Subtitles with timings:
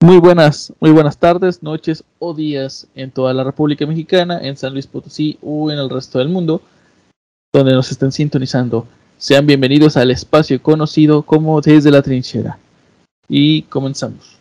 [0.00, 4.72] Muy buenas, muy buenas tardes, noches o días en toda la República Mexicana, en San
[4.72, 6.62] Luis Potosí o en el resto del mundo,
[7.52, 8.86] donde nos estén sintonizando.
[9.16, 12.58] Sean bienvenidos al espacio conocido como Desde la Trinchera.
[13.28, 14.37] Y comenzamos.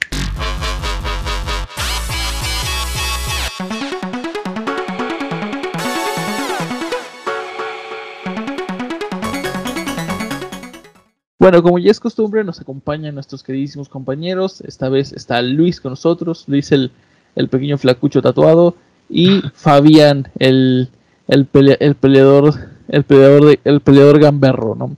[11.48, 14.60] Bueno, como ya es costumbre, nos acompañan nuestros queridísimos compañeros.
[14.68, 16.92] Esta vez está Luis con nosotros, Luis el,
[17.38, 18.76] el pequeño flacucho tatuado,
[19.10, 20.90] y Fabián, el,
[21.30, 22.54] el, peleador,
[22.90, 24.98] el peleador, el peleador gamberro, ¿no?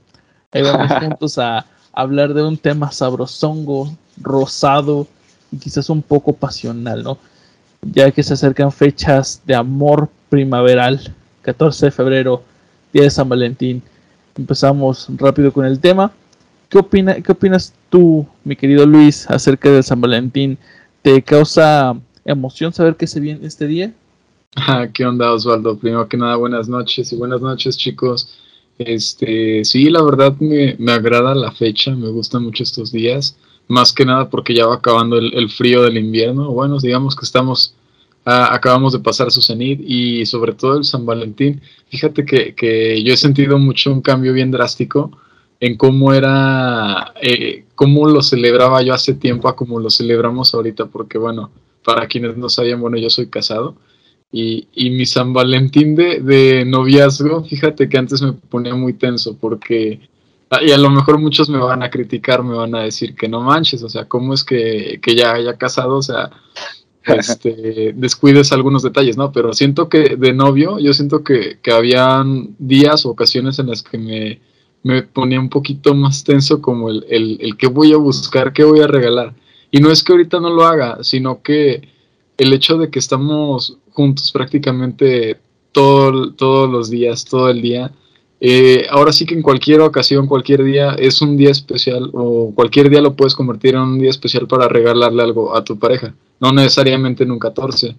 [0.50, 5.06] Ahí vamos juntos a hablar de un tema sabrosongo, rosado
[5.52, 7.18] y quizás un poco pasional, ¿no?
[7.80, 12.42] Ya que se acercan fechas de amor primaveral, 14 de febrero,
[12.92, 13.84] día de San Valentín.
[14.36, 16.12] Empezamos rápido con el tema.
[16.70, 20.56] ¿Qué, opina, ¿Qué opinas tú, mi querido Luis, acerca de San Valentín?
[21.02, 23.92] ¿Te causa emoción saber que se viene este día?
[24.54, 25.76] Ah, ¿Qué onda, Osvaldo?
[25.76, 28.38] Primero que nada, buenas noches y buenas noches, chicos.
[28.78, 33.92] Este, sí, la verdad me, me agrada la fecha, me gustan mucho estos días, más
[33.92, 36.52] que nada porque ya va acabando el, frío del invierno.
[36.52, 37.74] Bueno, digamos que estamos,
[38.24, 41.60] acabamos de pasar su cenit y sobre todo el San Valentín.
[41.88, 45.10] Fíjate que, que yo he sentido mucho un cambio bien drástico
[45.60, 50.86] en cómo era, eh, cómo lo celebraba yo hace tiempo a cómo lo celebramos ahorita,
[50.86, 51.50] porque bueno,
[51.84, 53.76] para quienes no sabían, bueno, yo soy casado
[54.32, 59.36] y, y mi San Valentín de, de, noviazgo, fíjate que antes me ponía muy tenso
[59.36, 60.00] porque,
[60.48, 63.28] ah, y a lo mejor muchos me van a criticar, me van a decir que
[63.28, 65.96] no manches, o sea, ¿cómo es que, que ya haya casado?
[65.96, 66.30] O sea,
[67.04, 69.30] este, descuides algunos detalles, ¿no?
[69.32, 73.82] Pero siento que de novio, yo siento que, que habían días o ocasiones en las
[73.82, 74.49] que me
[74.82, 78.64] me ponía un poquito más tenso como el, el, el que voy a buscar, qué
[78.64, 79.34] voy a regalar.
[79.70, 81.88] Y no es que ahorita no lo haga, sino que
[82.38, 85.38] el hecho de que estamos juntos prácticamente
[85.72, 87.92] todo, todos los días, todo el día,
[88.40, 92.88] eh, ahora sí que en cualquier ocasión, cualquier día es un día especial o cualquier
[92.88, 96.50] día lo puedes convertir en un día especial para regalarle algo a tu pareja, no
[96.50, 97.94] necesariamente en un 14.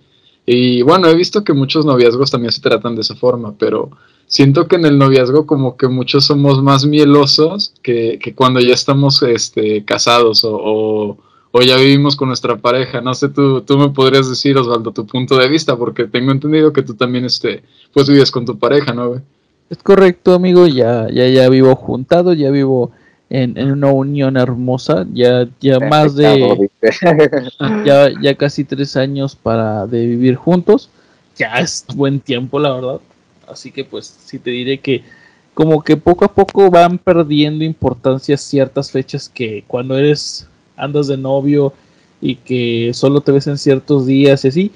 [0.53, 3.89] Y bueno, he visto que muchos noviazgos también se tratan de esa forma, pero
[4.27, 9.23] siento que en el noviazgo como que muchos somos más mielosos que, cuando ya estamos
[9.23, 11.17] este, casados o,
[11.53, 12.99] o, ya vivimos con nuestra pareja.
[12.99, 16.73] No sé, tú, tú me podrías decir, Osvaldo, tu punto de vista, porque tengo entendido
[16.73, 17.63] que tú también este,
[17.93, 19.21] pues vives con tu pareja, ¿no?
[19.69, 22.91] Es correcto, amigo, ya, ya, ya vivo juntado, ya vivo
[23.31, 26.69] en, en una unión hermosa, ya, ya más de,
[27.85, 30.89] ya, ya casi tres años para de vivir juntos,
[31.37, 32.99] ya es buen tiempo, la verdad.
[33.47, 35.05] Así que pues sí te diré que
[35.53, 41.15] como que poco a poco van perdiendo importancia ciertas fechas que cuando eres andas de
[41.15, 41.73] novio
[42.19, 44.71] y que solo te ves en ciertos días y así,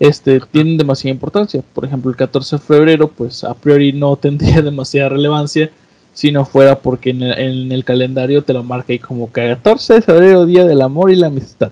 [0.00, 1.62] este, tienen demasiada importancia.
[1.74, 5.70] Por ejemplo, el 14 de febrero, pues a priori no tendría demasiada relevancia
[6.18, 10.02] si no fuera porque en el, calendario te lo marca ahí como que 14 de
[10.02, 11.70] febrero, Día del Amor y la Amistad.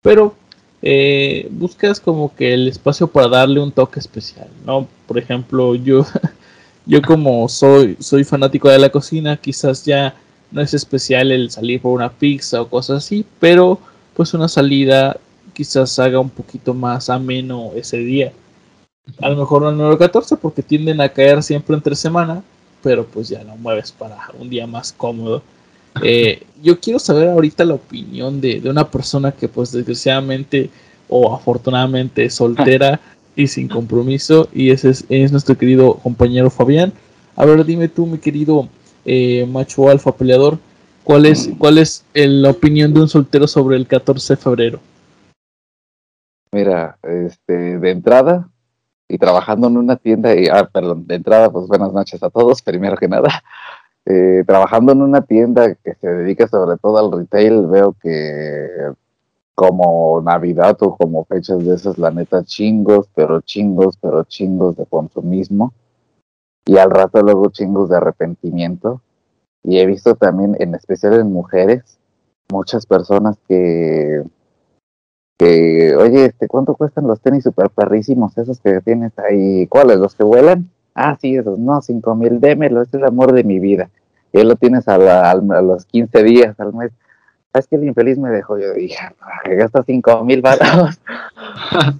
[0.00, 0.34] Pero
[0.80, 4.88] eh, buscas como que el espacio para darle un toque especial, ¿no?
[5.06, 6.06] Por ejemplo, yo,
[6.86, 10.14] yo como soy, soy fanático de la cocina, quizás ya
[10.50, 13.78] no es especial el salir por una pizza o cosas así, pero
[14.14, 15.18] pues una salida
[15.52, 18.32] quizás haga un poquito más ameno ese día.
[19.20, 22.42] A lo mejor no el número 14 porque tienden a caer siempre entre semana,
[22.84, 25.42] pero pues ya lo mueves para un día más cómodo.
[26.02, 30.68] Eh, yo quiero saber ahorita la opinión de, una persona que pues desgraciadamente
[31.08, 33.00] o afortunadamente es soltera
[33.34, 36.92] y sin compromiso y ese es, nuestro querido compañero Fabián.
[37.36, 38.68] A ver, dime tú, mi querido
[39.06, 40.58] eh, macho alfa peleador,
[41.04, 44.80] ¿cuál es, cuál es la opinión de un soltero sobre el 14 de febrero?
[46.52, 48.50] Mira, este, de entrada,
[49.08, 52.62] y trabajando en una tienda, y, ah, perdón, de entrada, pues buenas noches a todos,
[52.62, 53.42] primero que nada.
[54.06, 58.92] Eh, trabajando en una tienda que se dedica sobre todo al retail, veo que
[59.54, 64.84] como Navidad o como fechas de esas, la neta, chingos, pero chingos, pero chingos de
[64.86, 65.72] consumismo.
[66.66, 69.00] Y al rato luego chingos de arrepentimiento.
[69.62, 71.98] Y he visto también, en especial en mujeres,
[72.50, 74.22] muchas personas que,
[75.36, 79.66] que oye, este, ¿cuánto cuestan los tenis super perrísimos esos que tienes ahí?
[79.66, 79.98] ¿Cuáles?
[79.98, 80.70] ¿Los que vuelan?
[80.94, 83.90] Ah, sí, esos, no, cinco mil, démelo, es el amor de mi vida.
[84.32, 86.92] Y él lo tienes a, los 15 días al mes.
[87.52, 88.58] ¿Sabes que el infeliz me dejó?
[88.58, 88.98] Yo dije,
[89.44, 91.00] que gasta cinco mil baratos.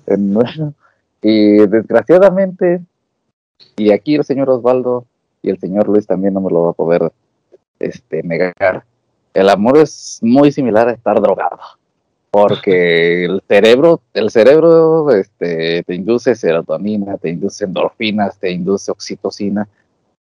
[1.23, 2.81] y desgraciadamente,
[3.77, 5.07] y aquí el señor Osvaldo
[5.43, 7.13] y el señor Luis también no me lo va a poder
[7.79, 8.85] este, negar.
[9.33, 11.59] El amor es muy similar a estar drogado.
[12.35, 19.69] Porque el cerebro, el cerebro este, te induce serotonina, te induce endorfinas, te induce oxitocina,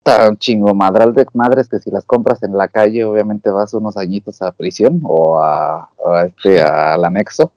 [0.02, 3.98] tan chingo madral de madres que si las compras en la calle, obviamente vas unos
[3.98, 5.92] añitos a prisión o a,
[6.26, 7.52] este, al anexo.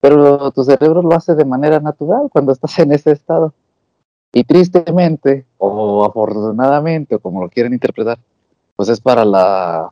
[0.00, 3.52] Pero tu cerebro lo hace de manera natural cuando estás en ese estado.
[4.32, 8.20] Y tristemente, o afortunadamente, o como lo quieren interpretar,
[8.76, 9.90] pues es para la,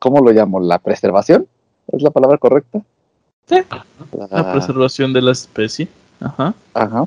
[0.00, 0.58] ¿cómo lo llamo?
[0.58, 1.46] ¿La preservación?
[1.92, 2.82] ¿Es la palabra correcta?
[3.46, 3.56] Sí.
[4.30, 5.88] La, preservación de la especie.
[6.20, 6.54] Ajá.
[6.74, 7.04] Ajá.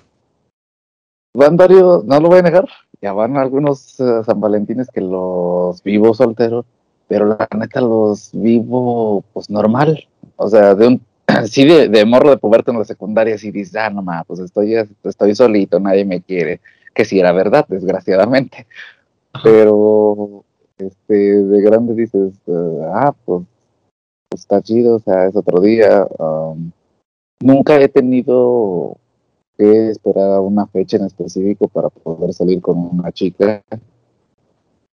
[1.34, 2.68] Van varios, no lo voy a negar,
[3.02, 6.66] ya van algunos eh, San Valentines que los vivo solteros,
[7.08, 10.08] pero la neta los vivo pues normal.
[10.36, 11.02] O sea, de un
[11.46, 14.76] sí de, morro de puberto en la secundaria, si dices, ah, no más, pues estoy,
[15.04, 16.60] estoy solito, nadie me quiere.
[16.94, 18.68] Que sí era verdad, desgraciadamente.
[19.44, 20.44] Pero
[20.78, 22.34] este, de grande dices,
[22.94, 23.44] ah, pues,
[24.34, 26.08] está chido, o sea, es otro día.
[27.40, 28.98] Nunca he tenido
[29.58, 33.62] que esperar una fecha en específico para poder salir con una chica.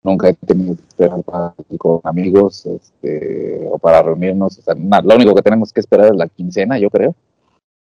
[0.03, 4.59] Nunca he tenido que esperar para salir con amigos este, o para reunirnos.
[4.59, 7.15] O sea, lo único que tenemos que esperar es la quincena, yo creo.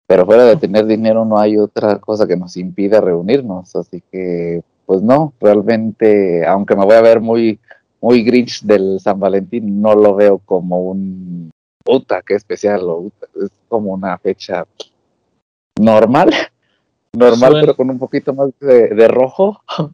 [0.07, 3.75] Pero fuera de tener dinero no hay otra cosa que nos impida reunirnos.
[3.75, 7.59] Así que, pues no, realmente, aunque me voy a ver muy,
[8.05, 11.51] muy grinch del San Valentín, no lo veo como un
[11.83, 13.11] puta, qué especial, o,
[13.43, 14.67] es como una fecha
[15.81, 16.31] normal
[17.15, 19.63] normal, pero con un poquito más de, rojo.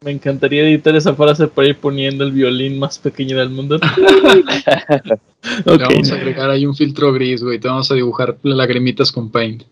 [0.00, 3.78] Me encantaría editar esa frase para ir poniendo el violín más pequeño del mundo.
[5.64, 7.60] Le vamos a agregar ahí un filtro gris, güey.
[7.60, 9.62] Te vamos a dibujar lagrimitas con paint.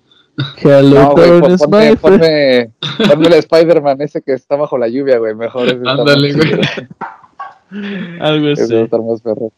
[0.65, 2.71] no, güey, ponme, ponme,
[3.09, 5.35] ponme, el Spider-Man ese que está bajo la lluvia, güey.
[5.35, 6.53] Mejor es Ándale, güey.
[8.21, 8.75] Algo así.
[8.75, 9.53] estar más perro.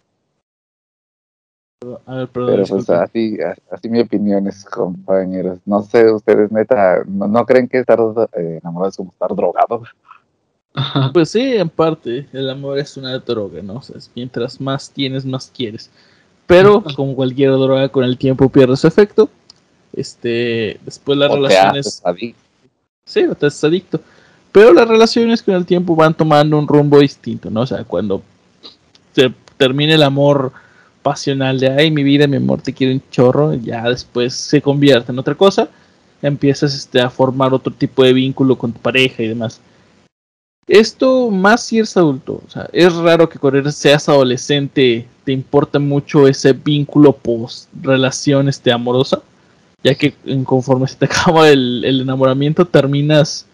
[2.33, 3.39] Pero pues así,
[3.71, 5.59] así mi opinión es, compañeros.
[5.67, 7.99] No sé, ustedes neta, ¿no, creen que estar
[8.33, 9.83] eh, enamorados es como estar drogado?
[11.15, 13.77] Pues sí, en parte, el amor es una droga, ¿no?
[13.77, 15.91] O sea, mientras más tienes, más quieres.
[16.47, 19.31] Pero, como cualquier droga, con el tiempo pierde su efecto.
[19.95, 22.03] Este, después las relaciones...
[23.07, 24.01] Sí, o te adicto.
[24.57, 27.61] Pero las relaciones con el tiempo van tomando un rumbo distinto, ¿no?
[27.61, 28.23] O sea, cuando
[29.15, 30.51] se termine el amor
[31.03, 35.13] pasional de, ay, mi vida, mi amor, te quiero un chorro, ya después se convierte
[35.13, 35.69] en otra cosa,
[36.23, 39.61] empiezas este, a formar otro tipo de vínculo con tu pareja y demás.
[40.67, 45.79] Esto más si eres adulto, o sea, es raro que cuando seas adolescente te importa
[45.79, 49.21] mucho ese vínculo post relación este, amorosa,
[49.85, 50.15] ya que
[50.45, 53.45] conforme se te acaba el, enamoramiento terminas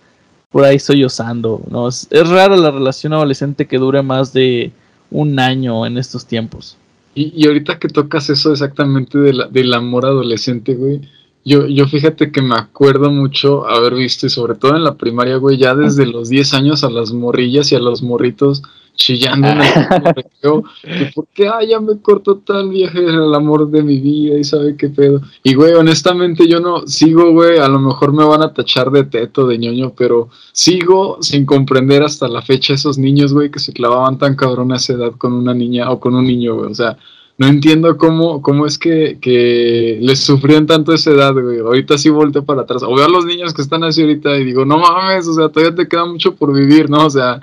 [0.52, 1.88] por ahí sollozando, ¿no?
[1.88, 4.70] Es, es raro la relación adolescente que dure más de
[5.10, 6.76] un año en estos tiempos.
[7.14, 11.02] Y, ahorita que tocas eso exactamente del amor adolescente, güey,
[11.44, 15.36] yo, yo fíjate que me acuerdo mucho haber visto, y sobre todo en la primaria,
[15.36, 18.62] güey, ya desde los 10 años a las morrillas y a los morritos
[18.94, 23.70] chillando en el recreo, que por qué, ah, ya me cortó tal viaje, el amor
[23.70, 25.20] de mi vida y sabe qué pedo.
[25.42, 29.04] Y, güey, honestamente yo no sigo, güey, a lo mejor me van a tachar de
[29.04, 33.72] teto, de ñoño, pero sigo sin comprender hasta la fecha esos niños, güey, que se
[33.72, 36.74] clavaban tan cabrón a esa edad con una niña o con un niño, güey, o
[36.74, 36.96] sea...
[37.38, 41.58] No entiendo cómo, cómo es que, que les sufrían tanto esa edad, güey.
[41.58, 42.82] Ahorita sí volteo para atrás.
[42.82, 45.48] O veo a los niños que están así ahorita y digo, no mames, o sea,
[45.48, 47.06] todavía te queda mucho por vivir, ¿no?
[47.06, 47.40] O sea,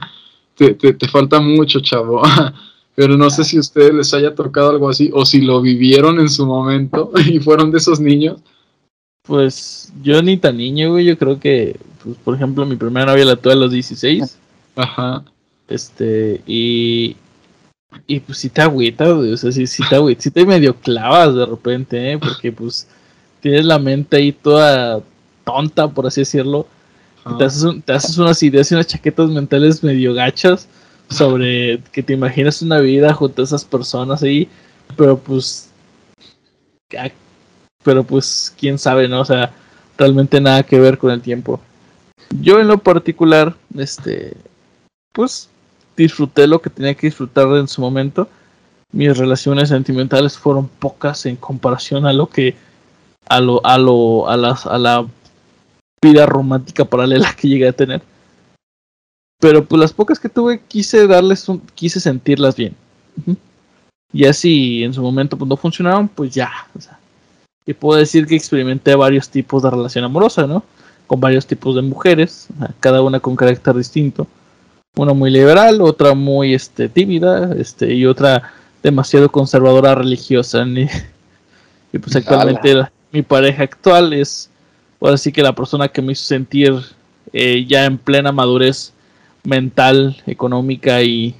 [0.59, 2.21] te, falta mucho, chavo.
[2.95, 6.19] Pero no sé si a ustedes les haya tocado algo así o si lo vivieron
[6.19, 8.41] en su momento y fueron de esos niños.
[9.23, 11.05] Pues yo ni tan niño, güey.
[11.05, 14.37] Yo creo que, pues, por ejemplo, mi primera novia la tuve a los 16.
[14.75, 15.23] Ajá.
[15.67, 17.15] Este, y.
[18.05, 19.33] Y pues si te agüita, güey.
[19.33, 22.17] O sea, si, si te agüita, si te medio clavas de repente, ¿eh?
[22.17, 22.87] Porque pues
[23.39, 25.01] tienes la mente ahí toda
[25.43, 26.67] tonta, por así decirlo
[27.38, 27.43] te
[27.93, 30.67] haces, unas ideas y unas chaquetas mentales medio gachas
[31.09, 34.47] sobre que te imaginas una vida junto a esas personas ahí,
[34.95, 35.69] pero pues.
[37.83, 39.21] Pero pues, quién sabe, ¿no?
[39.21, 39.53] O sea,
[39.97, 41.59] realmente nada que ver con el tiempo.
[42.41, 44.35] Yo en lo particular, este.
[45.11, 45.49] Pues
[45.97, 48.29] disfruté lo que tenía que disfrutar en su momento.
[48.91, 52.55] Mis relaciones sentimentales fueron pocas en comparación a lo que.
[53.27, 55.05] a lo, a lo, a las, a la
[56.01, 58.01] vida romántica paralela que llegué a tener.
[59.39, 62.75] Pero pues las pocas que tuve quise darles un, quise sentirlas bien.
[64.11, 66.51] Y así en su momento pues no funcionaron, pues ya.
[67.65, 70.63] y puedo decir que experimenté varios tipos de relación amorosa, ¿no?
[71.07, 72.47] Con varios tipos de mujeres,
[72.79, 74.27] cada una con carácter distinto.
[74.97, 78.51] Una muy liberal, otra muy este, tímida, este, y otra
[78.83, 80.65] demasiado conservadora religiosa.
[81.91, 84.51] Y pues actualmente mi pareja actual es,
[84.99, 86.73] ahora sí que la persona que me hizo sentir
[87.33, 88.93] eh, ya en plena madurez
[89.43, 91.35] mental, económica y,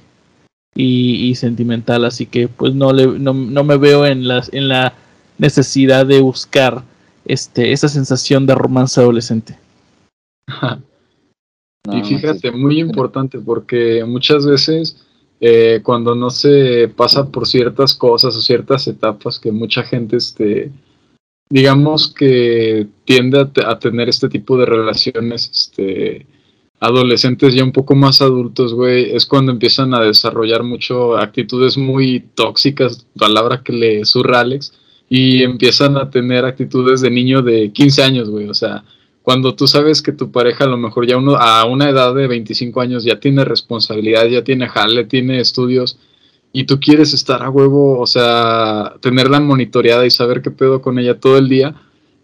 [0.74, 2.04] y, sentimental.
[2.04, 4.94] Así que pues no, le, no, no me veo en, las, en la
[5.38, 6.82] necesidad de buscar
[7.24, 9.58] este, esa sensación de romance adolescente.
[11.92, 15.06] y fíjate, muy importante porque muchas veces
[15.40, 20.70] eh, cuando no se pasa por ciertas cosas o ciertas etapas que mucha gente, este,
[21.50, 26.26] digamos que tiende a, tener este tipo de relaciones, este,
[26.78, 32.24] adolescentes ya un poco más adultos, güey, es cuando empiezan a desarrollar mucho actitudes muy
[32.36, 34.72] tóxicas, palabra que le surra Alex,
[35.08, 38.84] y empiezan a tener actitudes de niño de 15 años, güey, o sea,
[39.22, 42.28] cuando tú sabes que tu pareja a lo mejor ya uno, a una edad de
[42.28, 45.98] 25 años ya tiene responsabilidad, ya tiene jale, tiene estudios,
[46.52, 50.98] y tú quieres estar a huevo, o sea, tenerla monitoreada y saber qué pedo con
[50.98, 51.74] ella todo el día,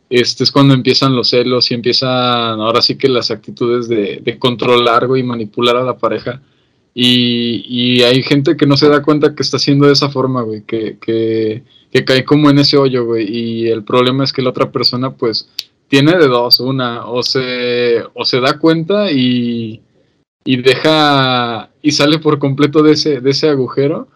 [0.09, 4.39] este es cuando empiezan los celos y empiezan ahora sí que las actitudes de, de
[4.39, 6.41] controlar y manipular a la pareja.
[6.99, 10.63] Y, hay gente que no se da cuenta que está haciendo de esa forma, güey,
[10.63, 13.27] que, que, que cae como en ese hoyo, güey.
[13.29, 15.51] Y el problema es que la otra persona, pues,
[15.89, 19.83] tiene de dos, una, o se, o se da cuenta y,
[20.45, 24.09] y deja, y sale por completo de ese, de ese agujero,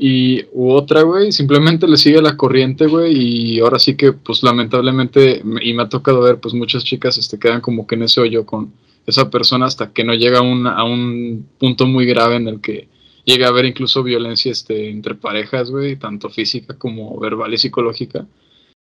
[0.00, 4.44] y u otra, güey, simplemente le sigue la corriente, güey, y ahora sí que, pues
[4.44, 8.20] lamentablemente, y me ha tocado ver, pues muchas chicas este, quedan como que en ese
[8.20, 8.72] hoyo con
[9.06, 12.60] esa persona hasta que no llega a un, a un punto muy grave en el
[12.60, 12.88] que
[13.24, 18.26] llega a haber incluso violencia este, entre parejas, güey, tanto física como verbal y psicológica.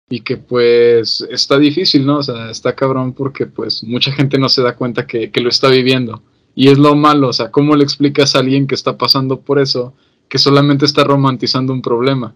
[0.10, 2.18] Y que pues está difícil, ¿no?
[2.18, 5.50] O sea, está cabrón porque pues mucha gente no se da cuenta que, que lo
[5.50, 6.22] está viviendo.
[6.54, 9.60] Y es lo malo, o sea, ¿cómo le explicas a alguien que está pasando por
[9.60, 9.94] eso?
[10.36, 12.36] Que solamente está romantizando un problema.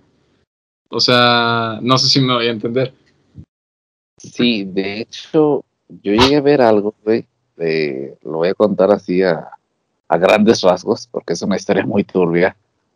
[0.90, 2.94] O sea, no sé si me voy a entender.
[4.18, 7.28] Sí, de hecho, yo llegué a ver algo, güey,
[8.24, 9.50] lo voy a contar así a,
[10.12, 12.56] grandes rasgos, porque es una historia muy turbia,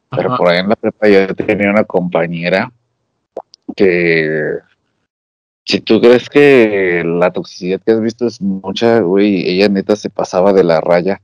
[0.09, 2.71] pero por ahí en la prepa yo tenía una compañera
[3.75, 4.59] que,
[5.65, 10.09] si tú crees que la toxicidad que has visto es mucha, güey, ella neta se
[10.09, 11.19] pasaba de la raya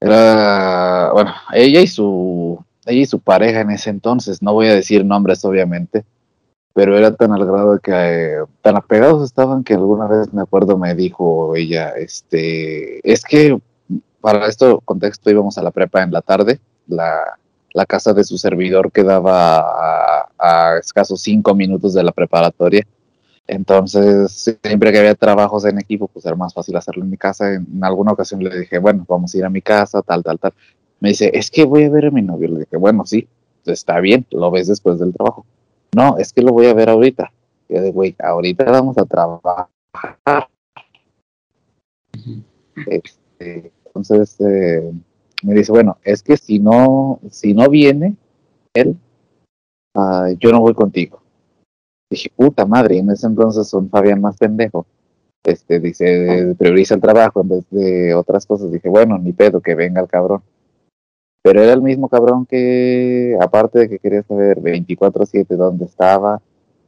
[0.00, 4.74] era, bueno, ella y su, ella y su pareja en ese entonces, no voy a
[4.74, 6.04] decir nombres obviamente,
[6.72, 10.78] pero era tan al grado que eh, tan apegados estaban que alguna vez me acuerdo
[10.78, 13.58] me dijo ella, este, es que
[14.20, 17.38] para esto contexto íbamos a la prepa en la tarde, la,
[17.72, 22.86] la casa de su servidor quedaba a escasos cinco minutos de la preparatoria
[23.46, 27.54] entonces, siempre que había trabajos en equipo, pues era más fácil hacerlo en mi casa.
[27.54, 30.52] En, alguna ocasión le dije, bueno, vamos a ir a mi casa, tal, tal, tal.
[31.00, 32.48] Me dice, es que voy a ver a mi novio.
[32.48, 33.28] Le dije, bueno, sí,
[33.64, 35.44] está bien, lo ves después del trabajo.
[35.94, 37.32] No, es que lo voy a ver ahorita.
[37.68, 39.68] yo de, güey, ahorita vamos a trabajar.
[42.86, 44.92] Este, entonces, eh,
[45.42, 48.16] me dice, bueno, es que si no, si no viene
[48.74, 48.96] él,
[49.94, 51.20] uh, yo no voy contigo
[52.08, 54.86] Dije, puta madre, en ese entonces un Fabián más pendejo.
[55.42, 58.70] Este, dice, prioriza el trabajo en vez de otras cosas.
[58.70, 60.42] Dije, bueno, ni pedo, que venga el cabrón.
[61.46, 66.42] Pero era el mismo cabrón que, aparte de que quería saber 24-7 dónde estaba,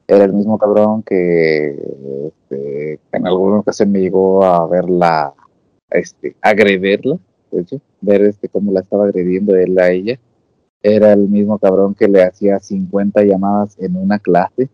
[0.09, 1.79] era el mismo cabrón que
[2.27, 5.33] este, en alguna ocasión me llegó a verla,
[5.91, 7.21] este, agredirla,
[7.53, 10.19] de hecho, ver este, cómo la estaba agrediendo él a ella.
[10.83, 14.69] Era el mismo cabrón que le hacía 50 llamadas en una clase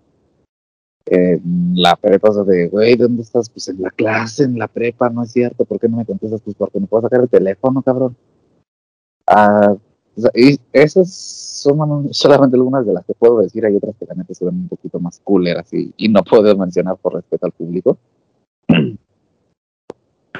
[1.04, 3.50] en la prepa, o de, güey, ¿dónde estás?
[3.50, 6.40] Pues en la clase, en la prepa, no es cierto, ¿por qué no me contestas?
[6.40, 8.16] Pues porque no puedo sacar el teléfono, cabrón.
[10.34, 14.44] Y esas son solamente algunas de las que puedo decir, hay otras que también se
[14.44, 17.98] ven un poquito más cooler así, y no puedo mencionar por respeto al público.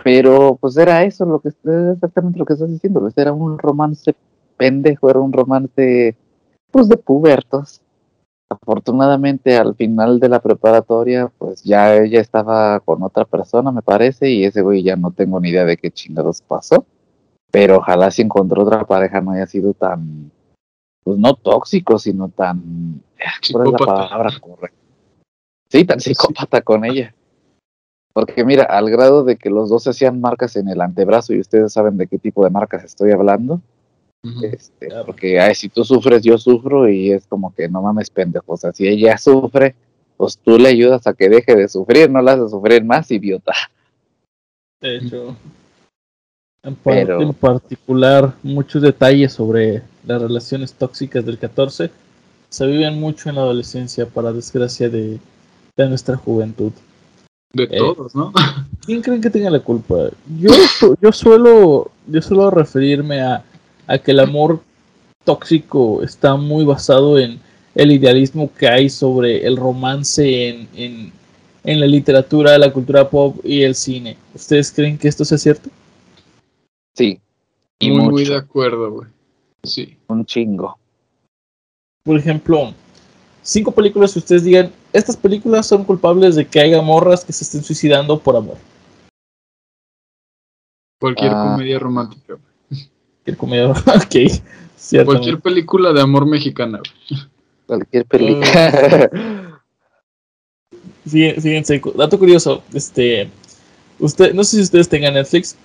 [0.05, 4.15] Pero pues era eso, lo que exactamente lo que estás diciendo, era un romance
[4.57, 6.15] pendejo, era un romance
[6.71, 7.81] pues de pubertos
[8.51, 14.31] afortunadamente al final de la preparatoria, pues ya ella estaba con otra persona, me parece,
[14.31, 16.85] y ese güey ya no tengo ni idea de qué chingados pasó.
[17.55, 20.33] Pero ojalá si encontró otra pareja no haya sido tan,
[21.05, 23.01] pues no tóxico, sino tan,
[23.53, 24.77] ¿cuál es la palabra correcta?
[25.69, 27.15] Sí, tan psicópata con ella.
[28.13, 31.39] Porque mira, al grado de que los dos se hacían marcas en el antebrazo y
[31.39, 33.61] ustedes saben de qué tipo de marcas estoy hablando,
[34.43, 38.55] este, porque si tú sufres, yo sufro y es como que no mames pendejo.
[38.55, 39.77] O sea, si ella sufre,
[40.17, 43.53] pues tú le ayudas a que deje de sufrir, no la haces sufrir más, idiota.
[44.81, 45.37] De hecho,
[46.65, 51.91] en, particular, muchos detalles sobre las relaciones tóxicas del 14
[52.49, 55.19] se viven mucho en la adolescencia, para desgracia de,
[55.77, 56.73] nuestra juventud.
[57.53, 58.33] De eh, todos, ¿no?
[58.87, 60.09] ¿Quién creen que tenga la culpa?
[60.39, 60.51] Yo,
[61.01, 63.45] yo, suelo, yo suelo referirme a,
[63.87, 64.61] a que el amor
[65.25, 67.41] tóxico está muy basado en
[67.75, 71.13] el idealismo que hay sobre el romance en, en,
[71.65, 74.17] en la literatura, la cultura pop y el cine.
[74.35, 75.71] ¿Ustedes creen que esto sea cierto?
[76.95, 77.21] Sí.
[77.79, 79.09] Y muy, muy de acuerdo, güey.
[79.63, 79.97] Sí.
[80.09, 80.79] Un chingo.
[82.05, 82.73] Por ejemplo,
[83.43, 87.45] cinco películas que ustedes digan, estas películas son culpables de que haya morras que se
[87.45, 88.57] estén suicidando por amor.
[91.01, 91.53] Cualquier ah.
[91.53, 92.39] comedia romántica.
[92.69, 95.05] Cualquier comedia ok.
[95.05, 96.81] Cualquier película de amor mexicana.
[97.67, 99.11] Cualquier película.
[101.05, 103.29] fíjense, dato curioso, este,
[103.99, 105.57] usted, no sé si ustedes tengan Netflix,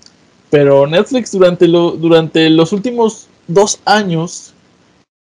[0.49, 4.53] pero Netflix durante, lo, durante los últimos dos años,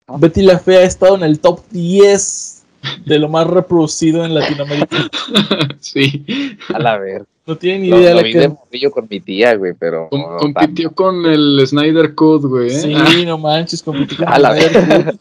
[0.07, 0.17] ah.
[0.17, 2.63] Betty la Fea ha estado en el top 10
[3.05, 4.97] de lo más reproducido en Latinoamérica.
[5.79, 6.25] Sí.
[6.73, 7.25] A la ver.
[7.45, 8.89] No tienen ni idea de la que...
[8.89, 10.07] con mi tía, güey, pero...
[10.39, 12.69] compitió con el Snyder Code, güey.
[12.69, 12.79] ¿eh?
[12.79, 15.17] Sí, no manches, compitió con el Snyder Code.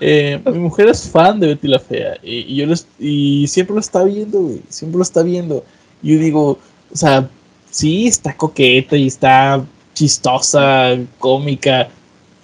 [0.00, 2.66] Eh, mi mujer es fan de Betty la Fea y, yo
[2.98, 5.64] y siempre lo está viendo, güey, siempre lo está viendo.
[6.02, 6.58] Yo digo,
[6.92, 7.28] o sea,
[7.74, 9.64] sí, está coqueta y está
[9.94, 11.88] chistosa, cómica,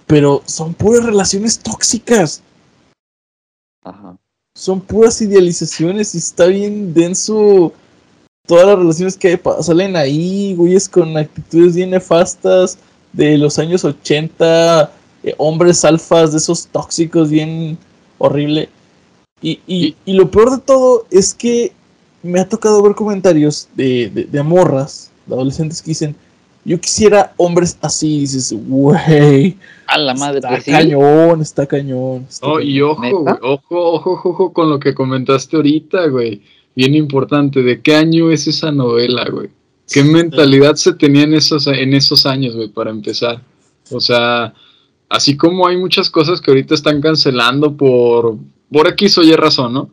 [0.06, 2.42] pero son puras relaciones tóxicas.
[3.84, 4.16] Ajá.
[4.56, 7.72] Son puras idealizaciones y está bien denso
[8.46, 12.78] todas las relaciones que salen ahí, güeyes con actitudes bien nefastas
[13.12, 17.78] de los años 80 eh, hombres alfas de esos tóxicos bien
[18.18, 18.68] horrible.
[19.40, 21.72] Y, y, y, lo peor de todo es que
[22.22, 24.38] me ha tocado ver comentarios de, de,
[25.36, 26.16] adolescentes que dicen,
[26.64, 29.56] yo quisiera hombres así, y dices, güey.
[29.86, 30.40] A la madre.
[30.40, 32.26] Está cañón, está cañón.
[32.62, 33.02] y ojo,
[33.42, 36.42] ojo, ojo, ojo, con lo que comentaste ahorita, güey.
[36.76, 39.48] Bien importante, ¿de qué año es esa novela, güey?
[39.90, 43.42] ¿Qué mentalidad se tenía en esos, en esos años, güey, para empezar?
[43.90, 44.54] O sea,
[45.08, 48.36] así como hay muchas cosas que ahorita están cancelando por,
[48.70, 49.90] por X o Y razón, ¿no?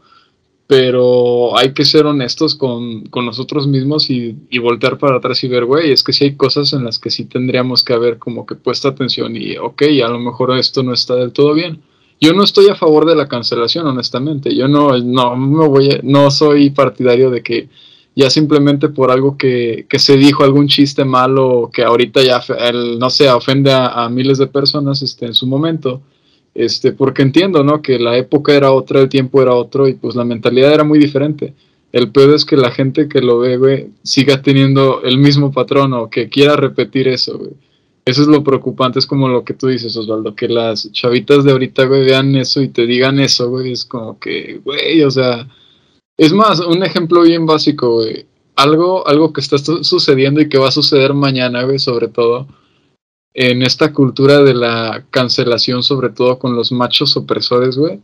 [0.67, 5.63] Pero hay que ser honestos con, nosotros mismos y, y, voltear para atrás y ver,
[5.63, 8.55] güey, es que sí hay cosas en las que sí tendríamos que haber como que
[8.55, 11.81] puesta atención y, ok, a lo mejor esto no está del todo bien.
[12.19, 14.55] Yo no estoy a favor de la cancelación, honestamente.
[14.55, 17.69] Yo no, no, me voy no soy partidario de que
[18.15, 23.11] ya simplemente por algo que, se dijo, algún chiste malo que ahorita ya, el, no
[23.11, 26.01] sé, ofende a, miles de personas este, en su momento,
[26.57, 27.83] este, porque entiendo, ¿no?
[27.83, 30.97] Que la época era otra, el tiempo era otro y pues la mentalidad era muy
[30.97, 31.53] diferente.
[31.91, 35.93] El peor es que la gente que lo ve, güey, siga teniendo el mismo patrón
[35.93, 37.51] o que quiera repetir eso, güey.
[38.05, 41.51] Eso es lo preocupante, es como lo que tú dices, Osvaldo, que las chavitas de
[41.51, 45.47] ahorita, güey, vean eso y te digan eso, güey, es como que, güey, o sea,
[46.17, 48.25] es más, un ejemplo bien básico, güey.
[48.55, 52.47] Algo, algo que está sucediendo y que va a suceder mañana, güey, sobre todo,
[53.39, 57.99] en esta cultura de la cancelación, sobre todo con los machos opresores, güey.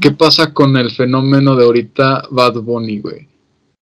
[0.00, 3.28] ¿Qué pasa con el fenómeno de ahorita Bad Bunny, güey?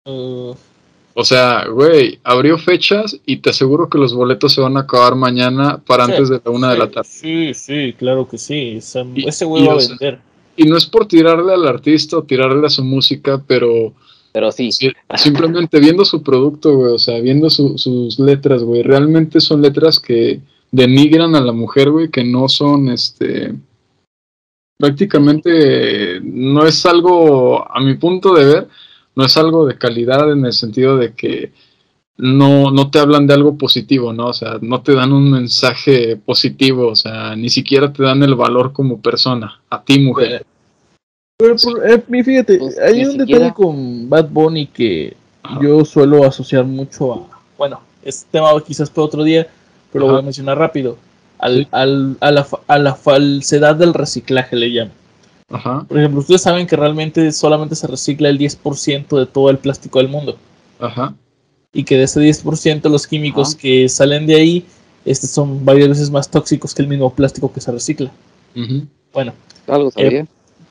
[0.04, 5.14] O sea, güey, abrió fechas y te aseguro que los boletos se van a acabar
[5.16, 7.08] mañana para antes de la una de la tarde.
[7.10, 8.78] Sí, sí, claro que sí.
[8.78, 10.20] ese güey va a vender
[10.58, 13.94] y no es por tirarle al artista o tirarle a su música, pero...
[14.32, 14.70] Pero sí.
[15.14, 20.40] Simplemente viendo su producto, güey, o sea, viendo sus letras, güey, realmente son letras que
[20.70, 23.54] denigran a la mujer, güey, que no son, este...
[24.78, 28.68] Prácticamente no es algo, a mi punto de ver,
[29.16, 31.50] no es algo de calidad en el sentido de que
[32.18, 34.26] no, no te hablan de algo positivo, ¿no?
[34.26, 38.34] O sea, no te dan un mensaje positivo, o sea, ni siquiera te dan el
[38.34, 40.44] valor como persona, a ti mujer.
[41.38, 41.54] Pero,
[41.84, 45.16] eh, fíjate, pues, hay un detalle con Bad Bunny que
[45.62, 49.46] yo suelo asociar mucho a, bueno, es tema quizás para otro día,
[49.92, 50.98] pero lo voy a mencionar rápido,
[51.38, 54.92] al, al, a, la, a la falsedad del reciclaje le llaman.
[55.50, 55.84] Ajá.
[55.88, 59.98] Por ejemplo, ustedes saben que realmente solamente se recicla el 10% de todo el plástico
[59.98, 60.36] del mundo.
[60.78, 61.14] Ajá
[61.72, 64.66] y que de ese 10% los químicos que salen de ahí
[65.04, 68.10] este, son varias veces más tóxicos que el mismo plástico que se recicla.
[69.12, 69.32] Bueno,
[69.96, 70.26] eh,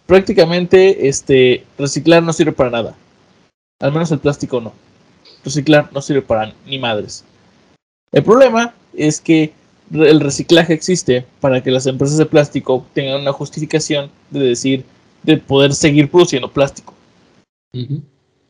[0.06, 2.95] prácticamente este, reciclar no sirve para nada.
[3.80, 4.73] Al menos el plástico no.
[5.43, 7.23] Reciclar no sirve para ni madres.
[8.12, 9.53] El problema es que
[9.93, 14.83] el reciclaje existe para que las empresas de plástico tengan una justificación de decir,
[15.23, 16.93] de poder seguir produciendo plástico.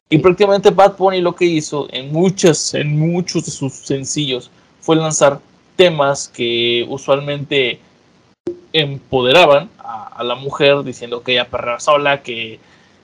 [0.09, 4.95] Y prácticamente Bad Bunny lo que hizo en muchas, en muchos de sus sencillos fue
[4.95, 5.39] lanzar
[5.75, 7.79] temas que usualmente
[8.73, 12.59] empoderaban a, la mujer diciendo que ella perrea sola, que,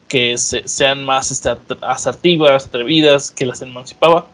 [0.08, 1.52] que sean más este,
[1.82, 4.28] asertivas, atrevidas, que las emancipaba.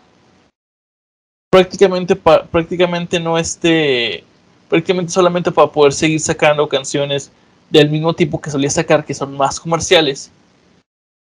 [1.51, 4.23] Prácticamente, prácticamente no este,
[4.69, 7.31] prácticamente solamente para poder seguir sacando canciones
[7.69, 10.31] del mismo tipo que solía sacar, que son más comerciales,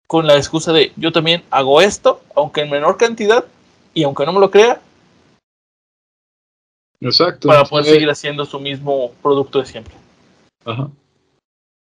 [0.07, 3.45] con la excusa de yo también hago esto, aunque en menor cantidad,
[3.95, 4.81] y aunque no me lo crea,
[7.01, 7.49] Exacto.
[7.49, 9.95] Para poder seguir haciendo su mismo producto de siempre.
[10.65, 10.91] Ajá.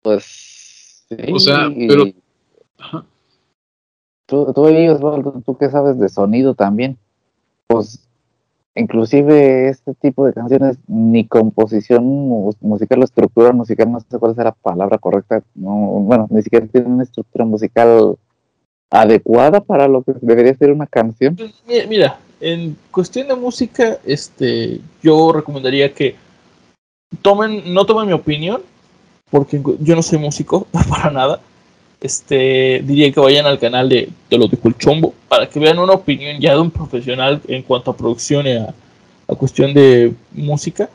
[0.03, 1.05] Pues.
[1.09, 2.05] Sí, o sea, pero.
[2.79, 3.05] Ajá.
[4.27, 6.99] Tú, tú, Osvaldo, tú que sabes de sonido también.
[7.67, 8.08] Pues.
[8.79, 12.05] Inclusive este tipo de canciones, ni composición
[12.61, 16.67] musical o estructura musical, no sé cuál es la palabra correcta, no, bueno, ni siquiera
[16.67, 18.17] tiene una estructura musical
[18.91, 21.37] adecuada para lo que debería ser una canción.
[21.37, 21.53] Pues,
[21.89, 26.15] mira, en cuestión de música, este, yo recomendaría que
[27.21, 28.63] tomen, no tomen mi opinión,
[29.31, 31.41] porque yo no soy músico para nada.
[32.01, 35.95] Este, diría que vayan al canal de, de lo de Chombo para que vean una
[35.95, 38.75] opinión ya de un profesional en cuanto a producción y a,
[39.37, 40.89] cuestión de música.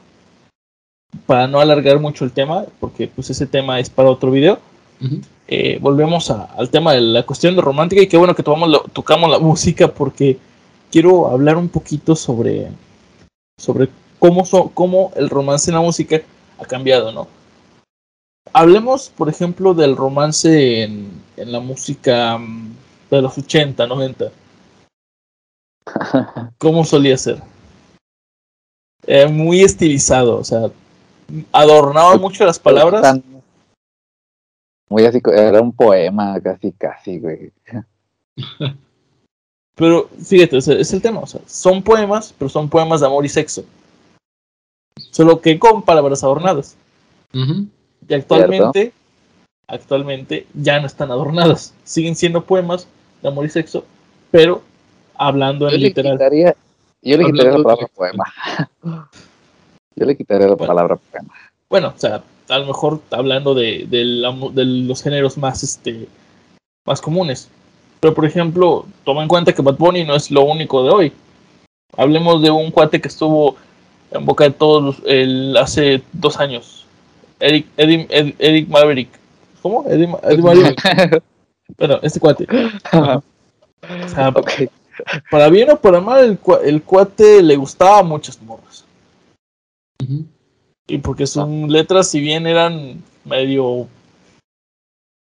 [1.27, 4.59] Para no alargar mucho el tema, porque pues ese tema es para otro video.
[5.47, 9.29] Eh, volvemos al tema de la cuestión de romántica y qué bueno que tomamos tocamos
[9.29, 10.39] la música porque
[10.89, 12.69] quiero hablar un poquito sobre,
[13.59, 16.21] sobre cómo, cómo el romance en la música
[16.57, 17.27] ha cambiado, ¿no?
[18.51, 22.75] Hablemos, por ejemplo, del romance en, la música mm,
[23.09, 24.31] de los 80, 90.
[26.57, 27.41] ¿Cómo solía ser?
[29.05, 30.71] Eh, muy estilizado, o sea,
[31.51, 33.19] adornaba mucho las palabras.
[34.89, 37.51] Muy así, era un poema, casi, casi, güey.
[39.75, 43.29] Pero fíjate, es el tema, o sea, son poemas, pero son poemas de amor y
[43.29, 43.65] sexo.
[45.09, 46.77] Solo que con palabras adornadas.
[48.07, 48.93] Y actualmente,
[49.67, 51.73] actualmente ya no están adornadas.
[51.83, 52.87] Siguen siendo poemas
[53.21, 53.85] de amor y sexo,
[54.31, 54.61] pero
[55.15, 56.17] hablando en literal.
[57.01, 58.23] yo le quitaría la palabra poema.
[59.95, 61.33] yo le quitaría la palabra poema.
[61.69, 63.99] Bueno, o sea, a lo mejor hablando de, de,
[64.53, 66.07] de los géneros más, este,
[66.85, 67.49] más comunes.
[67.99, 71.13] Pero por ejemplo, toma en cuenta que Bad Bunny no es lo único de hoy.
[71.95, 73.55] Hablemos de un cuate que estuvo
[74.11, 76.82] en boca de todos el, hace dos años.
[77.39, 79.09] Eric, Eric, Maverick.
[79.61, 79.85] ¿Cómo?
[79.87, 80.07] Eddie,
[80.41, 81.23] Maverick.
[81.77, 82.47] bueno, este cuate.
[85.31, 88.85] Para bien o para mal, el, cuate le gustaba a muchas morras.
[90.87, 93.87] Y porque sus letras, si bien eran medio.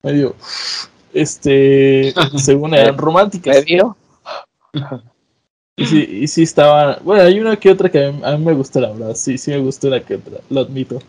[0.03, 0.35] medio
[1.15, 3.65] este, según eran románticas.
[5.77, 8.81] Y sí, y sí estaban, bueno, hay una que otra que a mí, me gusta,
[8.81, 11.01] la verdad, sí, sí me gusta una que otra, lo admito.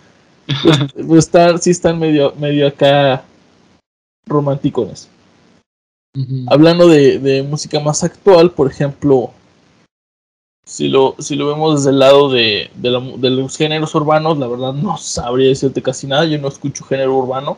[0.63, 3.23] Pues, pues están, sí están medio, medio acá
[4.27, 5.09] románticos.
[6.47, 9.31] Hablando de, de, música más actual, por ejemplo,
[10.65, 14.47] si lo, si lo vemos desde el lado de, de, de los géneros urbanos, la
[14.47, 17.57] verdad no sabría decirte casi nada, yo no escucho género urbano.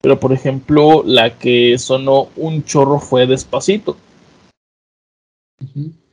[0.00, 3.96] Pero por ejemplo, la que sonó un chorro fue Despacito.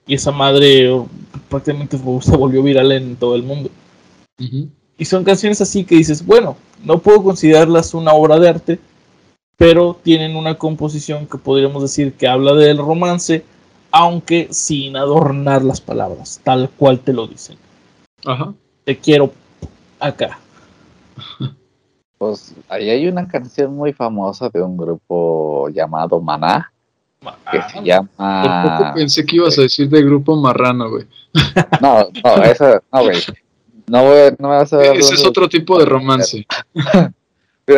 [0.07, 0.89] Y esa madre
[1.49, 3.69] prácticamente se volvió viral en todo el mundo.
[4.97, 8.79] Y son canciones así que dices, bueno, no puedo considerarlas una obra de arte,
[9.57, 13.43] pero tienen una composición que podríamos decir que habla del romance,
[13.91, 17.57] aunque sin adornar las palabras, tal cual te lo dicen.
[18.25, 18.53] Ajá.
[18.83, 19.31] Te quiero
[19.99, 20.39] acá.
[22.21, 26.71] Pues ahí hay una canción muy famosa de un grupo llamado Maná.
[27.51, 28.09] Que se llama.
[28.15, 31.07] Tampoco pensé que ibas a decir de grupo marrano, güey.
[31.81, 33.17] No, no, eso, no, güey.
[33.87, 34.97] No, voy, no me vas a ver.
[34.97, 36.45] Ese es otro tipo de romance.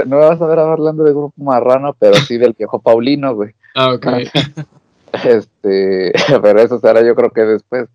[0.05, 3.51] no me vas a ver hablando de grupo marrano, pero sí del viejo Paulino, güey.
[3.75, 4.07] Ah, ok.
[5.23, 6.11] Este,
[6.41, 7.87] pero eso será yo creo que después.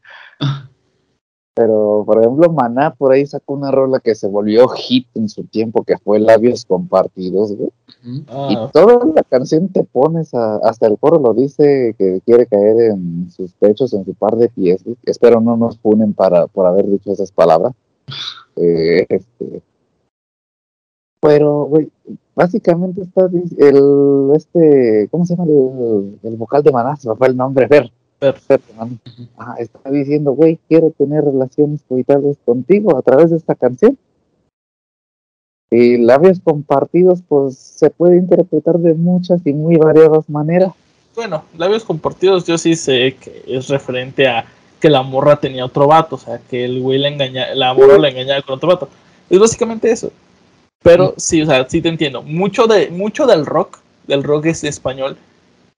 [1.55, 5.42] Pero, por ejemplo, Maná por ahí sacó una rola que se volvió hit en su
[5.42, 7.71] tiempo, que fue Labios Compartidos, güey.
[8.05, 8.71] Y ah.
[8.73, 13.53] toda la canción te pones, hasta el coro lo dice, que quiere caer en sus
[13.55, 14.85] pechos, en su par de pies.
[15.05, 17.73] Espero no nos punen para, por haber dicho esas palabras.
[18.57, 19.62] Eh, este,
[21.21, 21.90] pero, güey,
[22.35, 26.97] básicamente está el, este, ¿cómo se llama el, el vocal de Maná?
[26.97, 27.68] Se me fue el nombre,
[28.21, 33.99] ah, está diciendo, güey, quiero tener relaciones coitales contigo a través de esta canción.
[35.71, 40.73] Y labios compartidos, pues se puede interpretar de muchas y muy variadas maneras.
[41.14, 44.47] Bueno, labios compartidos yo sí sé que es referente a
[44.81, 47.99] que la morra tenía otro vato, o sea, que el güey la engaña, la morra
[47.99, 48.88] la engañaba con otro vato.
[49.29, 50.12] Es básicamente eso.
[50.83, 52.23] Pero sí, o sea, sí te entiendo.
[52.23, 55.17] Mucho, de, mucho del rock, del rock es español,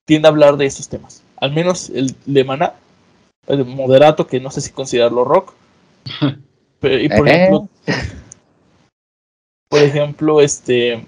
[0.05, 1.23] tiende a hablar de esos temas.
[1.37, 2.75] Al menos el de Maná,
[3.47, 5.53] el moderato, que no sé si considerarlo rock.
[6.81, 7.69] Pero, y por ejemplo,
[9.69, 11.05] por ejemplo, este,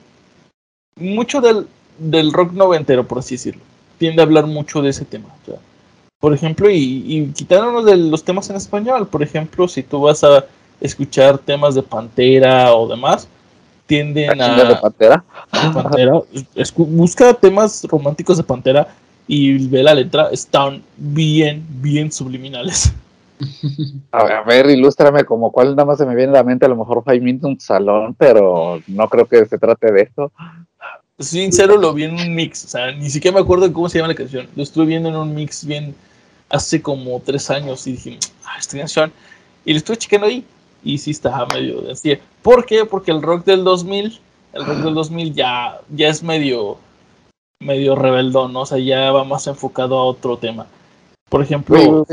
[0.97, 1.67] mucho del,
[1.99, 3.63] del rock noventero, por así decirlo,
[3.99, 5.29] tiende a hablar mucho de ese tema.
[6.23, 10.23] Por ejemplo, y, y quitándonos de los temas en español, por ejemplo, si tú vas
[10.23, 10.45] a
[10.81, 13.27] escuchar temas de Pantera o demás,
[13.87, 14.65] tienden a...
[14.65, 15.25] ¿De Pantera?
[15.51, 16.21] Pantera.
[16.77, 18.87] busca temas románticos de Pantera
[19.27, 22.93] y ve la letra, están bien, bien subliminales.
[24.13, 26.77] A ver, ilústrame como cuál nada más se me viene a la mente, a lo
[26.77, 30.31] mejor Jaime un salón, pero no creo que se trate de esto.
[31.19, 33.99] Sincero, lo vi en un mix, o sea, ni siquiera me acuerdo de cómo se
[33.99, 34.47] llama la canción.
[34.55, 35.97] Lo estuve viendo en un mix bien
[36.53, 39.13] hace como tres años y dije, ah, esta canción.
[39.65, 40.45] Y lo estuve checando ahí
[40.85, 42.17] y sí estaba medio así.
[42.43, 42.85] ¿Por qué?
[42.85, 44.21] Porque el rock del 2000,
[44.53, 46.77] el rock del 2000 ya, ya es medio,
[47.61, 48.61] medio rebeldón, ¿no?
[48.61, 50.67] o sea, ya va más enfocado a otro tema.
[51.29, 52.07] Por ejemplo...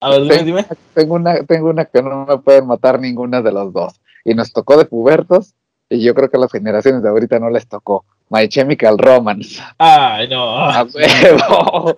[0.00, 0.66] a ver, dime, dime.
[0.94, 4.00] Tengo una, tengo una que no me pueden matar ninguna de los dos.
[4.24, 5.54] Y nos tocó de pubertos,
[5.90, 8.06] y yo creo que a las generaciones de ahorita no les tocó.
[8.30, 9.60] My Chemical Romance.
[9.76, 10.56] Ay, no.
[10.56, 10.86] A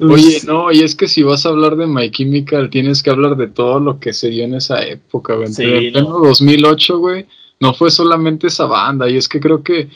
[0.00, 3.36] Oye, no, y es que si vas a hablar de My Chemical, tienes que hablar
[3.36, 5.48] de todo lo que se dio en esa época, güey.
[5.88, 7.26] en 2008, güey,
[7.60, 9.88] no fue solamente esa banda, y es que creo que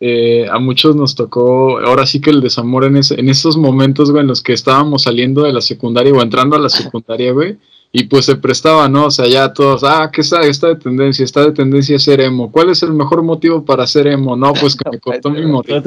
[0.00, 4.20] eh, a muchos nos tocó, ahora sí que el desamor en, en esos momentos, güey,
[4.22, 7.56] en los que estábamos saliendo de la secundaria o entrando a la secundaria, güey,
[7.98, 9.06] y pues se prestaba, ¿no?
[9.06, 10.42] O sea, ya todos, ah, ¿qué está?
[10.42, 12.52] Está de tendencia, está de tendencia ser emo.
[12.52, 14.36] ¿Cuál es el mejor motivo para ser emo?
[14.36, 15.80] No, pues que me cortó mi motivo.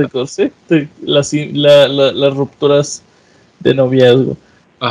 [1.04, 3.02] Las, las rupturas
[3.62, 4.36] de noviazgo.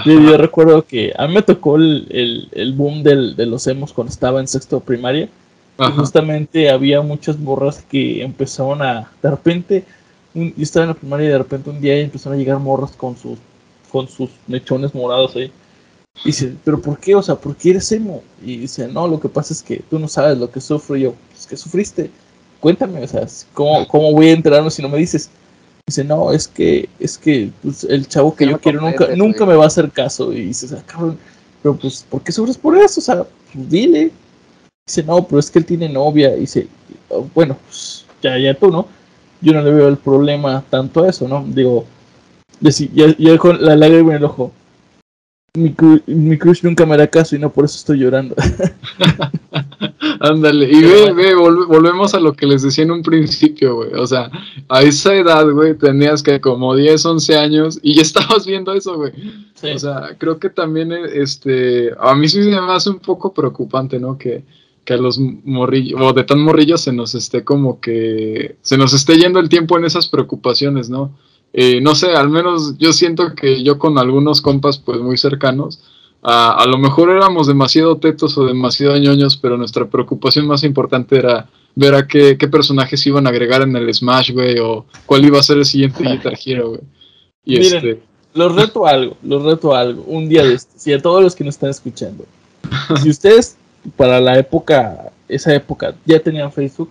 [0.06, 4.12] Yo, recuerdo que a mí me tocó el, el, boom del, de los emos cuando
[4.12, 5.28] estaba en sexto primaria.
[5.78, 9.84] Y justamente había muchas morras que empezaron a, de repente,
[10.32, 13.16] yo estaba en la primaria y de repente un día empezaron a llegar morras con
[13.16, 13.38] sus,
[13.90, 15.52] con sus mechones morados ahí.
[16.24, 17.14] Y dice, ¿pero por qué?
[17.14, 18.22] O sea, ¿por qué eres emo?
[18.44, 20.96] Y dice, no, lo que pasa es que tú no sabes lo que sufro.
[20.96, 22.10] yo, pues, ¿qué sufriste?
[22.60, 25.30] Cuéntame, o sea, ¿cómo, ¿cómo voy a enterarme si no me dices?
[25.86, 29.54] Dice, no, es que, es que pues, el chavo que yo quiero nunca, nunca me
[29.54, 30.32] va a hacer caso.
[30.32, 31.18] Y dice, ah, cabrón,
[31.62, 33.00] pero pues, ¿por qué sufres por eso?
[33.00, 34.12] O sea, pues dile.
[34.86, 36.36] Dice, no, pero es que él tiene novia.
[36.36, 36.68] Y dice,
[37.08, 38.86] oh, bueno, pues ya, ya tú, ¿no?
[39.40, 41.44] Yo no le veo el problema tanto a eso, ¿no?
[41.48, 41.86] Digo,
[42.60, 44.52] ya, ya con la lágrima en el ojo.
[45.54, 45.74] Mi,
[46.06, 48.36] mi crush nunca me hará caso y no por eso estoy llorando.
[50.20, 53.94] Ándale, y ve, ve, volvemos a lo que les decía en un principio, güey.
[53.94, 54.30] O sea,
[54.68, 58.96] a esa edad, güey, tenías que como 10, 11 años y ya estabas viendo eso,
[58.96, 59.12] güey.
[59.74, 64.16] O sea, creo que también, este, a mí sí me hace un poco preocupante, ¿no?
[64.18, 64.44] Que,
[64.84, 68.92] que a los morrillos, o de tan morrillos se nos esté como que, se nos
[68.92, 71.12] esté yendo el tiempo en esas preocupaciones, ¿no?
[71.52, 75.80] Eh, no sé, al menos yo siento que yo con algunos compas, pues muy cercanos,
[76.22, 81.48] a, lo mejor éramos demasiado tetos o demasiado ñoños, pero nuestra preocupación más importante era
[81.74, 85.42] ver a qué, personajes iban a agregar en el Smash, güey, o cuál iba a
[85.42, 86.80] ser el siguiente Guitar Hero, güey.
[87.44, 88.02] Y Miren, este...
[88.32, 91.42] Los reto algo, los reto algo, un día de este, y a todos los que
[91.42, 92.24] nos están escuchando.
[93.02, 93.56] Si ustedes,
[93.96, 96.90] para la época, esa época, ya tenían Facebook,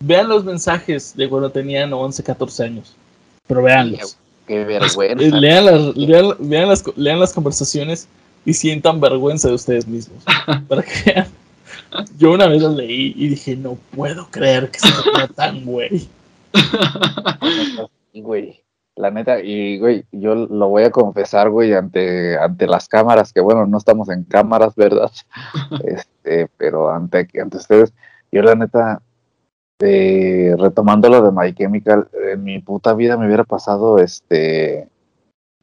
[0.00, 2.96] vean los mensajes de cuando tenían 11, 14 años,
[3.46, 4.16] pero veanlos.
[4.46, 5.24] Qué vergüenza.
[5.38, 8.08] Lean las, lean las, lean las conversaciones
[8.44, 10.24] y sientan vergüenza de ustedes mismos.
[10.68, 11.24] Para que
[12.18, 16.08] Yo una vez lo leí y dije, no puedo creer que sea tan güey.
[18.14, 18.62] Güey,
[18.96, 23.40] la neta, y güey, yo lo voy a confesar, güey, ante, ante las cámaras, que
[23.40, 25.10] bueno, no estamos en cámaras, ¿verdad?
[25.84, 27.94] este, pero ante, ante ustedes,
[28.30, 29.00] yo la neta,
[29.82, 34.88] eh, retomando lo de My Chemical, en mi puta vida me hubiera pasado, este,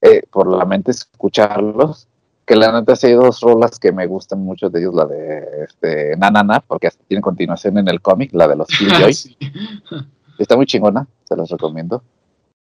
[0.01, 2.07] eh, por la mente escucharlos
[2.49, 5.65] que la neta sí hay dos rolas que me gustan mucho de ellos, la de
[5.65, 9.13] este, Nanana, porque hasta tiene continuación en el cómic, la de los Killjoy.
[10.39, 12.01] Está muy chingona, se los recomiendo.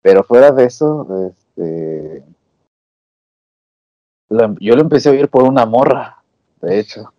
[0.03, 2.23] Pero fuera de eso, este,
[4.61, 6.23] yo lo empecé a oír por una morra,
[6.61, 7.15] de hecho.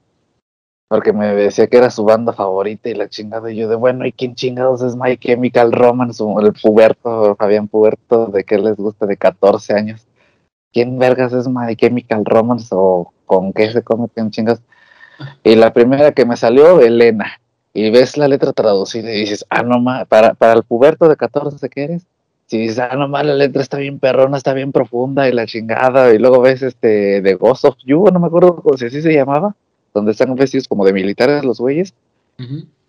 [0.90, 3.50] Porque me decía que era su banda favorita y la chingada.
[3.52, 6.22] Y yo de, bueno, ¿y quién chingados es My Chemical Romance?
[6.42, 10.06] El puberto, Fabián Puberto, de que les gusta de 14 años.
[10.74, 14.62] ¿quién vergas es My Chemical Romance o con qué se come un chingas?
[15.44, 17.40] Y la primera que me salió, Elena.
[17.74, 21.16] Y ves la letra traducida y dices, ah, no más, para, para el puberto de
[21.16, 22.08] 14 que eres,
[22.48, 25.46] si dices, ah, no más, la letra está bien perrona, está bien profunda y la
[25.46, 29.14] chingada, y luego ves este, The Ghost of You, no me acuerdo si así se
[29.14, 29.56] llamaba,
[29.94, 31.94] donde están vestidos como de militares los güeyes,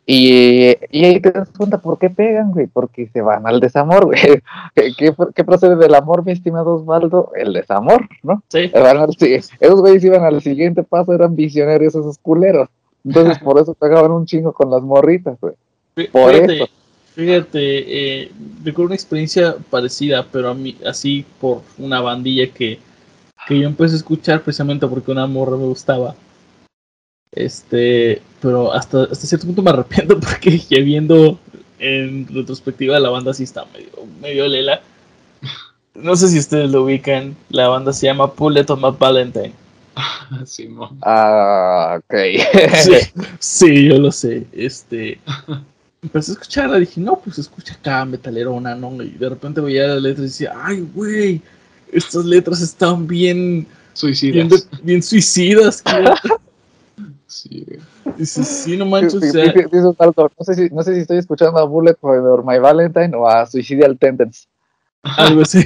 [0.06, 4.06] y, y, ahí te das cuenta por qué pegan, güey, porque se van al desamor,
[4.06, 4.18] güey.
[4.74, 7.30] ¿Qué, qué procede del amor, mi estimado Osvaldo?
[7.36, 8.42] El desamor, ¿no?
[8.48, 8.70] Sí.
[9.60, 12.68] Esos güeyes iban al siguiente paso, eran visionarios esos culeros.
[13.04, 15.54] Entonces, por eso pegaban un chingo con las morritas, güey.
[16.10, 16.68] Por fíjate, eso.
[17.14, 18.32] Fíjate, eh,
[18.64, 22.78] recuerdo una experiencia parecida, pero a mí, así por una bandilla que,
[23.46, 26.14] que yo empecé a escuchar precisamente porque una morra me gustaba.
[27.33, 31.38] Este, pero hasta, hasta cierto punto me arrepiento porque ya viendo
[31.79, 34.81] en retrospectiva la banda sí está medio, medio lela.
[35.95, 39.53] No sé si ustedes lo ubican, la banda se llama Pull My Valentine.
[41.03, 42.14] ah, ok.
[43.38, 44.47] sí, yo lo sé.
[44.53, 45.21] Este,
[46.03, 49.03] empecé a escucharla, dije, no, pues escucha acá, metalerona, ¿no?
[49.03, 51.40] Y de repente veía las letras y decía, ay, güey,
[51.93, 54.69] estas letras están bien suicidas.
[54.83, 55.83] Bien, suicidas.
[57.31, 57.66] Sí,
[58.25, 59.14] sí, no manches.
[59.14, 63.47] no, sé si, no sé si estoy escuchando a Bullet for My Valentine o a
[63.47, 64.47] Suicidal Tendency.
[65.03, 65.61] Algo así.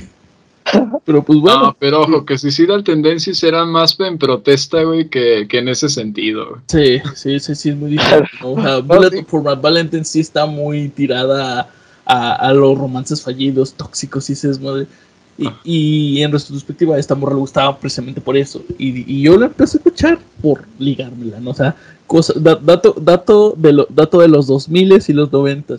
[1.05, 1.63] Pero pues bueno.
[1.63, 5.91] No, pero ojo, que Suicidal Tendencies eran más en protesta, güey, que, que en ese
[5.91, 6.63] sentido.
[6.69, 8.31] Sí, sí, sí, sí, es muy diferente.
[8.43, 11.69] Bullet for My Valentine sí está muy tirada
[12.07, 14.87] a, a, los romances fallidos, tóxicos y se desmadre.
[15.37, 15.61] Y, ah.
[15.65, 18.63] y, en retrospectiva, a esta morra le gustaba precisamente por eso.
[18.79, 21.51] Y, y, yo la empecé a escuchar por ligármela, ¿no?
[21.51, 21.75] O sea,
[22.07, 25.77] cosa, dato, dato, de lo, dato de los 2000 y los 90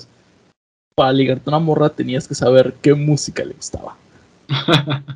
[0.95, 3.95] Para ligarte a una morra tenías que saber qué música le gustaba.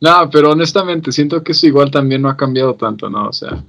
[0.00, 3.28] no, pero honestamente siento que eso igual también no ha cambiado tanto, ¿no?
[3.28, 3.62] O sea,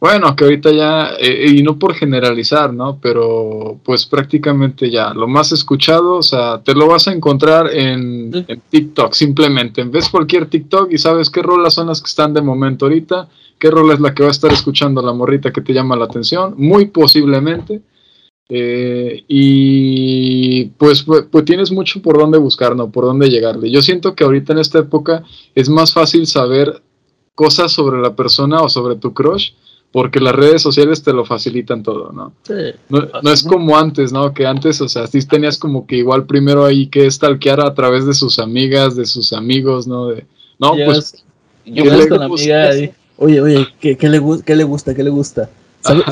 [0.00, 3.00] bueno, que ahorita ya, eh, y no por generalizar, ¿no?
[3.02, 8.30] Pero pues prácticamente ya, lo más escuchado, o sea, te lo vas a encontrar en,
[8.70, 9.82] TikTok, simplemente.
[9.82, 13.70] Ves cualquier TikTok y sabes qué rolas son las que están de momento ahorita, qué
[13.72, 16.54] rola es la que va a estar escuchando la morrita que te llama la atención,
[16.56, 17.80] muy posiblemente.
[18.50, 22.90] Eh, y pues, pues, pues, tienes mucho por dónde buscar, ¿no?
[22.90, 23.70] Por dónde llegarle.
[23.70, 25.24] Yo siento que ahorita en esta época
[25.56, 26.82] es más fácil saber
[27.34, 29.50] cosas sobre la persona o sobre tu crush
[29.92, 32.32] porque las redes sociales te lo facilitan todo, ¿no?
[32.42, 32.78] Sí.
[32.88, 34.34] No, es como antes, ¿no?
[34.34, 38.04] Que antes, o sea, sí tenías como que igual primero ahí que stalkear a través
[38.06, 40.08] de sus amigas, de sus amigos, ¿no?
[40.08, 40.26] De,
[40.58, 41.24] no, pues...
[41.64, 44.94] Yo con la amiga ahí, oye, oye, ¿qué, qué, le, ¿qué le gusta?
[44.94, 45.50] ¿Qué le gusta?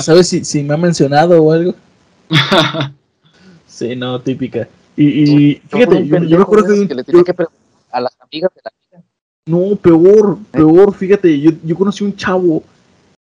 [0.00, 1.74] ¿Sabes si, si me ha mencionado o algo?
[3.66, 4.68] sí, no, típica.
[4.96, 7.34] Y, y fíjate, yo, yo, me acuerdo que, le que
[7.90, 9.04] a las amigas de la vida.
[9.46, 12.62] No, peor, peor, fíjate, yo, yo conocí un chavo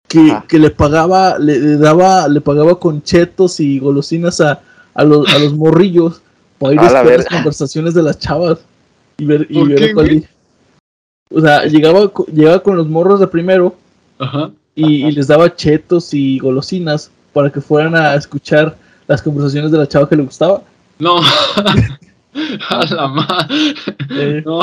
[0.08, 4.60] que, que le pagaba, le, daba, le pagaba con chetos y golosinas a,
[4.94, 6.22] a, los, a los morrillos
[6.58, 8.58] para ir a escuchar las conversaciones de las chavas
[9.18, 10.28] y ver, y ver cuál
[11.30, 13.76] O sea, llegaba, llegaba con los morros de primero
[14.74, 19.78] y, y, les daba chetos y golosinas para que fueran a escuchar las conversaciones de
[19.78, 20.62] la chava que le gustaba.
[20.98, 21.18] No.
[22.70, 24.42] a la madre.
[24.44, 24.62] No.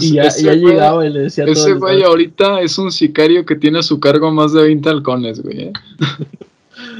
[0.00, 3.82] Y ya, llegaba y le decía Ese güey ahorita es un sicario que tiene a
[3.82, 5.62] su cargo más de 20 halcones, güey.
[5.62, 5.72] ¿eh?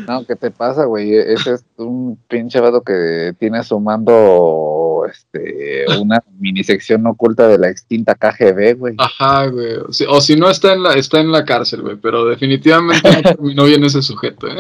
[0.07, 1.15] No, ¿qué te pasa, güey?
[1.15, 7.49] Ese es un pinche vato que tiene a su mando este, una mini sección oculta
[7.49, 8.95] de la extinta KGB, güey.
[8.99, 9.77] Ajá, güey.
[10.09, 13.65] O si, no está en la, está en la cárcel, güey, pero definitivamente no terminó
[13.65, 14.57] bien ese sujeto, ¿eh?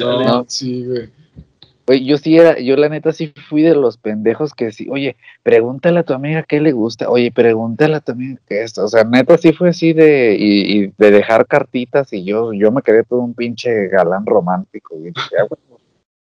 [0.00, 1.08] no, sí, güey.
[1.86, 5.16] Oye, yo sí era, yo la neta sí fui de los pendejos que sí, oye,
[5.42, 8.88] pregúntale a tu amiga qué le gusta, oye, pregúntale a tu amiga qué esto, o
[8.88, 13.04] sea, neta sí fue así de, y, de dejar cartitas y yo, yo me quedé
[13.04, 15.46] todo un pinche galán romántico, y ah,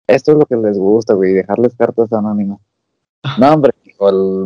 [0.07, 2.59] esto es lo que les gusta, güey, dejarles cartas anónimas.
[3.40, 3.73] No, hombre,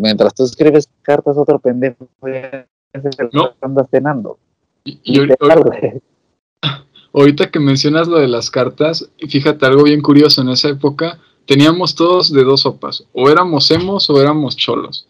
[0.01, 2.65] mientras tú escribes cartas, otro pendejo, es
[3.05, 3.51] el no.
[3.51, 4.39] que andas cenando.
[4.85, 5.29] Y, y,
[7.13, 11.95] Ahorita que mencionas lo de las cartas, fíjate algo bien curioso, en esa época teníamos
[11.95, 15.07] todos de dos sopas, o éramos emos o éramos cholos.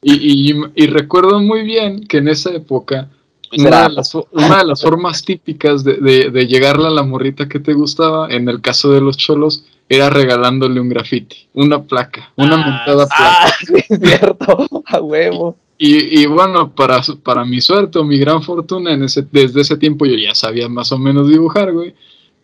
[0.00, 3.08] Y, y, recuerdo muy bien que en esa época
[3.56, 7.60] una de, las, una de las, formas típicas de, de, llegarle a la morrita que
[7.60, 9.64] te gustaba, en el caso de los cholos,
[9.94, 13.46] era regalándole un graffiti, una placa, una ah, montada placa.
[13.46, 15.56] Ah, es cierto, a huevo.
[15.84, 20.06] Y, bueno, para, para mi suerte o mi gran fortuna, en ese, desde ese tiempo
[20.06, 21.92] yo ya sabía más o menos dibujar, güey.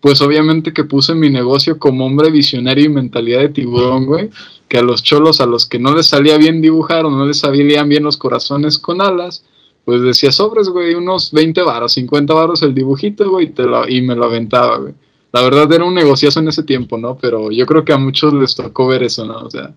[0.00, 4.30] Pues obviamente que puse mi negocio como hombre visionario y mentalidad de tiburón, güey.
[4.66, 7.38] Que a los cholos, a los que no les salía bien dibujar o no les
[7.38, 9.44] salían bien los corazones con alas,
[9.84, 13.88] pues decía sobres, güey, unos 20 varos, 50 varos el dibujito, güey, y, te lo,
[13.88, 14.94] y me lo aventaba, güey.
[15.32, 17.16] La verdad era un negociazo en ese tiempo, ¿no?
[17.18, 19.40] Pero yo creo que a muchos les tocó ver eso, ¿no?
[19.40, 19.74] O sea,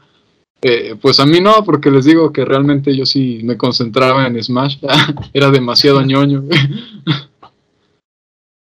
[0.61, 4.41] eh, pues a mí no, porque les digo que realmente yo sí me concentraba en
[4.41, 4.77] Smash.
[5.33, 6.43] Era demasiado ñoño.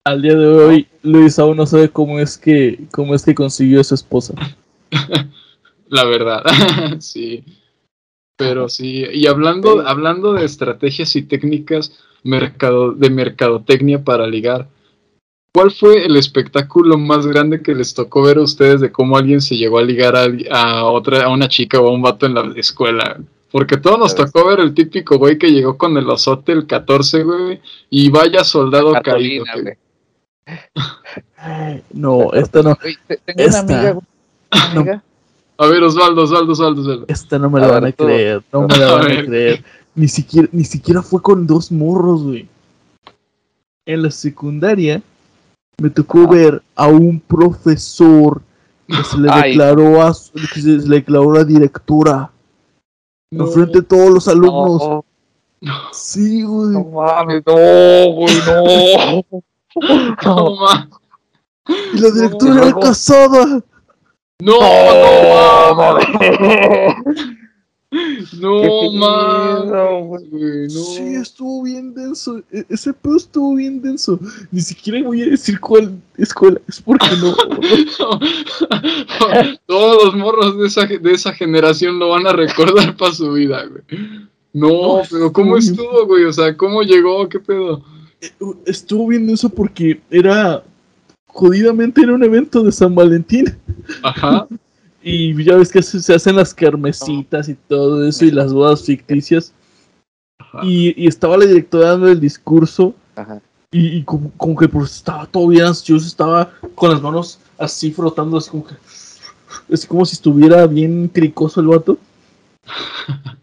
[0.05, 3.81] Al día de hoy, Luis aún no sabe cómo es que, cómo es que consiguió
[3.81, 4.35] a su esposa.
[5.89, 6.43] La verdad,
[6.99, 7.45] sí.
[8.37, 14.69] Pero sí, y hablando, hablando de estrategias y técnicas mercado, de mercadotecnia para ligar,
[15.57, 19.41] ¿cuál fue el espectáculo más grande que les tocó ver a ustedes de cómo alguien
[19.41, 22.53] se llegó a ligar a, otra, a una chica o a un vato en la
[22.57, 23.19] escuela?
[23.51, 27.23] Porque todos nos tocó ver el típico güey que llegó con el osote el 14,
[27.23, 29.47] güey, y vaya soldado caído.
[31.91, 32.77] No, esta no.
[33.25, 33.99] tengo una amiga,
[34.51, 35.03] amiga.
[35.57, 37.05] A ver, Osvaldo, Osvaldo, Osvaldo, Osvaldo.
[37.09, 39.65] Esta no me la van a creer, no me la van a creer.
[39.95, 42.47] Ni siquiera, ni siquiera fue con dos morros, güey.
[43.87, 45.03] En la secundaria
[45.81, 46.27] me tocó ah.
[46.31, 48.43] ver a un profesor
[48.87, 50.13] que se le declaró a
[50.55, 52.31] que se le declaró a la directora
[53.31, 53.47] no.
[53.49, 54.83] frente de todos los alumnos.
[55.61, 55.73] No.
[55.93, 56.71] Sí, güey.
[56.71, 59.43] No mames, no, güey, no.
[60.25, 60.89] no mames.
[61.95, 63.63] Y la directora era casada.
[64.41, 66.07] No, no, mames.
[68.41, 70.69] No mames, güey, no.
[70.69, 72.43] Sí, estuvo bien denso.
[72.51, 74.19] E, ese pedo estuvo bien denso.
[74.51, 76.61] Ni siquiera voy a decir cuál escuela.
[76.69, 77.37] Es porque no.
[79.67, 83.65] Todos los morros de esa, de esa generación lo van a recordar para su vida,
[83.67, 83.83] güey.
[84.53, 86.25] No, pero ¿cómo estuvo, güey?
[86.25, 87.29] O sea, ¿cómo llegó?
[87.29, 87.83] ¿Qué pedo?
[88.21, 88.31] Eh,
[88.67, 90.63] estuvo bien denso porque era.
[91.27, 93.55] Jodidamente era un evento de San Valentín.
[94.03, 94.47] Ajá.
[95.09, 99.53] Y ya ves que se, hacen las kermesitas y todo eso y las bodas ficticias.
[100.65, 102.93] Y, estaba la directora dando el discurso.
[103.71, 108.51] Y, como, que pues estaba todo bien ansioso, estaba con las manos así frotando, así
[108.51, 108.75] como que.
[109.69, 111.99] Es como si estuviera bien cricoso el vato.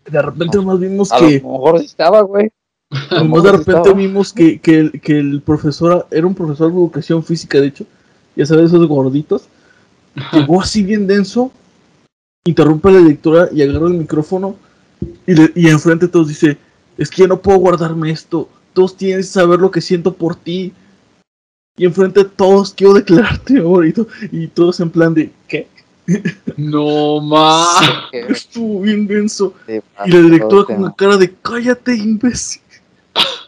[0.04, 1.16] De repente nos vimos que.
[1.16, 2.52] A lo mejor estaba, güey.
[2.92, 7.62] de repente vimos que, que, el, que el profesor era un profesor de educación física,
[7.62, 7.86] de hecho.
[8.36, 9.48] Ya sabes, esos gorditos
[10.32, 11.52] llegó así bien denso,
[12.46, 14.56] interrumpe la lectura y agarra el micrófono
[15.26, 16.58] y, le, y enfrente todos dice,
[16.98, 20.36] es que ya no puedo guardarme esto, todos tienen que saber lo que siento por
[20.36, 20.74] ti.
[21.76, 25.68] Y enfrente de todos quiero declararte amor y, todos en plan de, ¿qué?
[26.58, 27.82] No más.
[28.12, 29.56] Estuvo bien denso.
[29.68, 32.62] Y la directora con la cara de cállate, imbécil.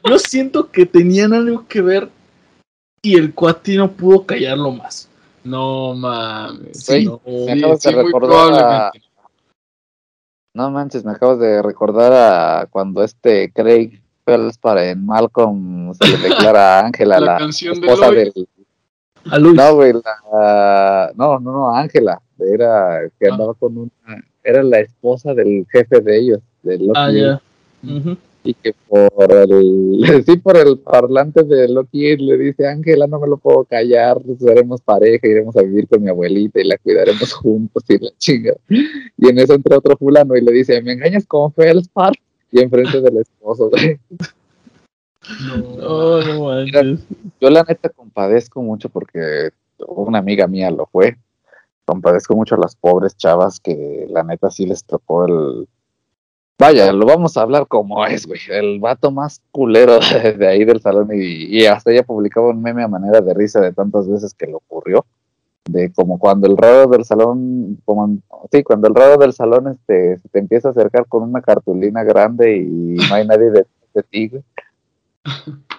[0.07, 2.09] Yo siento que tenían algo que ver
[3.01, 5.07] y el cuati no pudo callarlo más.
[5.45, 6.83] No mames.
[6.83, 8.91] Sí, me acabas de recordar
[10.53, 14.01] No manches, me acabas de recordar a cuando este Craig
[14.59, 18.33] para en Malcolm se le declara a Ángela, la, esposa del...
[19.29, 19.55] A Luis.
[19.55, 21.11] No, güey, la...
[21.15, 23.33] no, no, no, Ángela, era que ah.
[23.33, 27.39] andaba con una, era la esposa del jefe de ellos, del Ah, ya
[28.45, 33.27] y que por el, sí, por el parlante de Loki le dice, Ángela, no me
[33.27, 37.83] lo puedo callar, seremos pareja, iremos a vivir con mi abuelita y la cuidaremos juntos
[37.89, 38.53] y la chinga.
[38.69, 42.13] Y en eso entra otro fulano y le dice, ¿me engañas con Felspar?
[42.51, 43.71] Y enfrente del esposo,
[45.77, 46.65] No.
[47.41, 49.49] Yo la neta compadezco mucho porque
[49.87, 51.17] una amiga mía lo fue.
[51.85, 55.67] Compadezco mucho a las pobres chavas que la neta sí les tocó el
[56.57, 58.39] Vaya, lo vamos a hablar como es, güey.
[58.49, 59.99] El vato más culero
[60.37, 63.73] de, ahí del salón y, hasta ella publicaba un meme a manera de risa de
[63.73, 65.05] tantas veces que le ocurrió.
[65.65, 68.19] De como cuando el raro del salón, como,
[68.51, 72.57] sí, cuando el raro del salón este, te empieza a acercar con una cartulina grande
[72.57, 74.31] y no hay nadie de, de ti,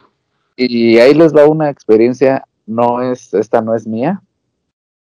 [0.56, 4.22] Y ahí les va una experiencia, no es, esta no es mía,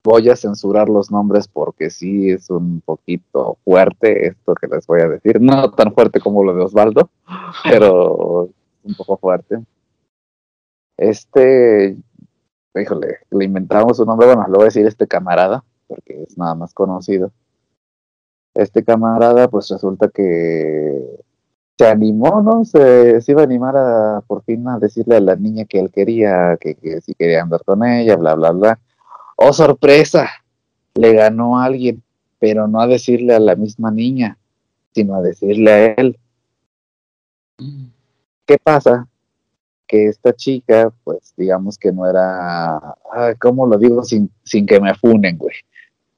[0.04, 5.02] voy a censurar los nombres porque sí es un poquito fuerte esto que les voy
[5.02, 5.41] a decir.
[5.41, 7.10] No tan fuerte como lo de Osvaldo,
[7.64, 8.50] pero
[8.84, 9.60] un poco fuerte.
[10.97, 11.97] Este,
[12.76, 16.56] híjole, le inventamos un nombre, bueno, lo voy a decir este camarada, porque es nada
[16.56, 17.32] más conocido.
[18.54, 21.20] Este camarada, pues resulta que
[21.78, 22.66] se animó, ¿no?
[22.66, 26.58] Se, iba a animar a por fin a decirle a la niña que él quería,
[26.60, 28.80] que, que si quería andar con ella, bla, bla, bla
[29.41, 30.29] Oh, sorpresa,
[30.95, 32.03] le ganó a alguien,
[32.39, 34.37] pero no a decirle a la misma niña,
[34.93, 36.19] sino a decirle a él.
[38.45, 39.07] ¿Qué pasa?
[39.87, 42.97] Que esta chica, pues digamos que no era,
[43.39, 45.55] ¿cómo lo digo sin, sin que me funen, güey?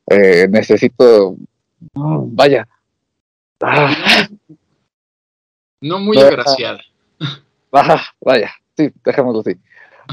[0.07, 1.35] Eh, necesito,
[1.93, 2.67] vaya.
[5.79, 6.79] No muy agraciada.
[8.19, 9.59] vaya, sí, dejémoslo así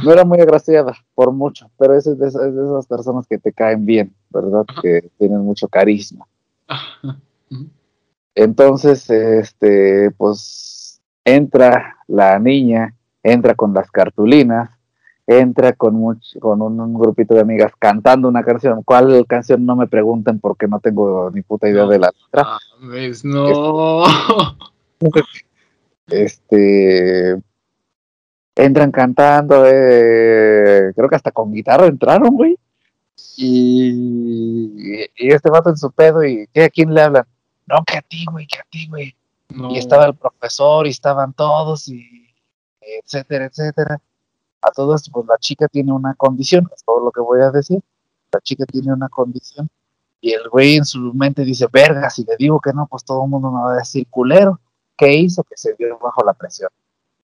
[0.04, 4.14] no era muy agraciada, por mucho, pero es de, esas personas que te caen bien,
[4.30, 4.64] ¿verdad?
[4.82, 6.26] Que tienen mucho carisma.
[8.34, 14.70] Entonces, este, pues entra la niña, entra con las cartulinas
[15.28, 18.82] entra con, con un, grupito de amigas cantando una canción.
[18.82, 19.64] ¿Cuál canción?
[19.66, 22.58] No me pregunten porque no tengo ni puta idea de la letra.
[23.24, 24.04] no.
[26.08, 27.38] Este,
[28.58, 32.58] entran cantando, eh, creo que hasta con guitarra entraron, güey.
[33.36, 37.24] Y, y, este vato en su pedo, y ¿qué, ¿a quién le hablan?
[37.66, 39.14] No, que a ti, güey, que a ti, güey.
[39.70, 42.26] Y estaba el profesor, y estaban todos, y
[42.80, 44.00] etcétera, etcétera.
[44.60, 47.50] A todo esto, pues la chica tiene una condición, es todo lo que voy a
[47.50, 47.80] decir.
[48.32, 49.68] La chica tiene una condición,
[50.20, 53.22] y el güey en su mente dice, verga, si le digo que no, pues todo
[53.24, 54.60] el mundo me va a decir culero.
[54.96, 55.44] ¿Qué hizo?
[55.44, 56.70] Que se dio bajo la presión.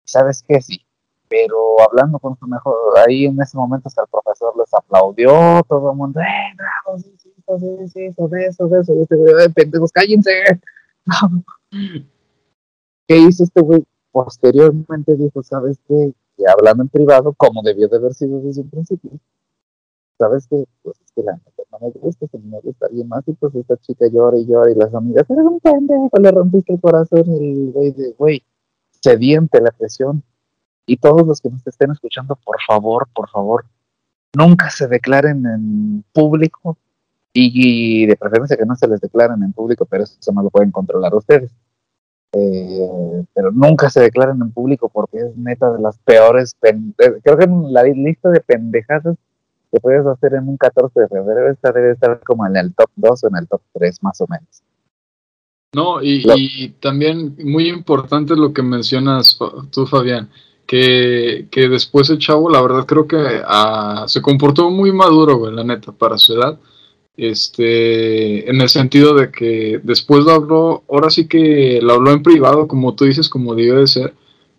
[0.05, 0.61] ¿Sabes qué?
[0.61, 0.84] Sí,
[1.29, 2.75] pero hablando con su mejor,
[3.07, 7.15] ahí en ese momento hasta el profesor les aplaudió, todo el mundo, ¡eh, bravo, sí,
[7.19, 10.31] sí, sí, sí, eso, eso, eso, este güey, pendejos, cállense.
[13.07, 13.85] ¿Qué hizo este güey?
[14.13, 16.15] Posteriormente dijo, ¿sabes qué?
[16.37, 19.11] Y hablando en privado, como debió de haber sido desde un principio,
[20.19, 20.65] ¿sabes qué?
[20.83, 23.55] Pues es que la neta no me gusta, si me gusta alguien más, y pues
[23.55, 27.25] esta chica llora y llora, y las amigas, eres un pendejo, le rompiste el corazón,
[27.27, 28.43] y el güey de, güey,
[28.91, 30.23] sediente la presión,
[30.87, 33.65] y todos los que nos estén escuchando, por favor, por favor,
[34.37, 36.77] nunca se declaren en público
[37.33, 40.71] y, de preferencia que no se les declaren en público, pero eso no lo pueden
[40.71, 41.51] controlar ustedes.
[42.33, 46.57] Eh, pero nunca se declaren en público porque es neta de las peores.
[46.61, 49.17] Creo que la lista de pendejadas
[49.73, 52.91] que puedes hacer en un 14 de febrero esta debe estar como en el top
[52.97, 54.63] 2 o en el top 3 más o menos.
[55.75, 59.37] No, y, y también muy importante lo que mencionas
[59.73, 60.29] tú, Fabián
[61.51, 63.17] que, después el chavo, la verdad creo que
[63.47, 66.59] ah, se comportó muy maduro, la neta, para su edad.
[67.17, 72.25] Este, en el sentido de que después lo habló, ahora sí que lo habló en
[72.25, 74.15] privado, como tú dices, como debe de ser,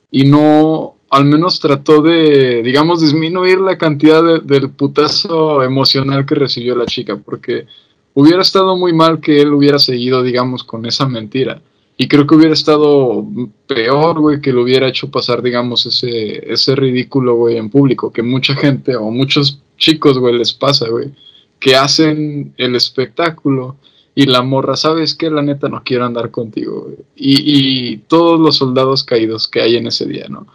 [0.10, 6.76] y no, al menos trató de, digamos, disminuir la cantidad del putazo emocional que recibió
[6.76, 7.66] la chica, porque
[8.14, 11.62] hubiera estado muy mal que él hubiera seguido, digamos, con esa mentira.
[11.98, 13.26] Y creo que hubiera estado
[13.68, 18.22] peor, güey, que lo hubiera hecho pasar, digamos, ese, ese ridículo, güey, en público, que
[18.22, 21.12] mucha gente o muchos chicos, güey, les pasa, güey,
[21.60, 23.78] que hacen el espectáculo
[24.14, 25.30] y la morra, ¿sabes qué?
[25.30, 26.98] La neta no quiero andar contigo, güey.
[27.16, 30.48] Y, y todos los soldados caídos que hay en ese día, ¿no?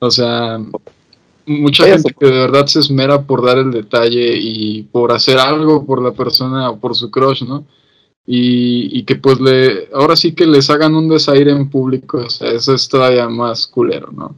[0.00, 0.60] O sea,
[1.46, 5.84] mucha gente que de verdad se esmera por dar el detalle y por hacer algo
[5.84, 7.64] por la persona o por su crush, ¿no?
[8.30, 12.50] Y, que pues le, ahora sí que les hagan un desaire en público, o sea,
[12.50, 14.36] eso es todavía más culero, ¿no?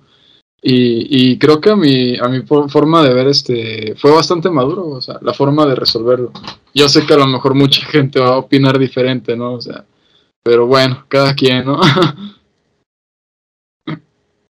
[0.62, 5.00] Y, creo que a mi, a mi forma de ver este fue bastante maduro, o
[5.00, 6.32] sea, la forma de resolverlo.
[6.72, 9.54] Yo sé que a lo mejor mucha gente va a opinar diferente, ¿no?
[9.54, 9.84] O sea,
[10.44, 11.80] pero bueno, cada quien, ¿no?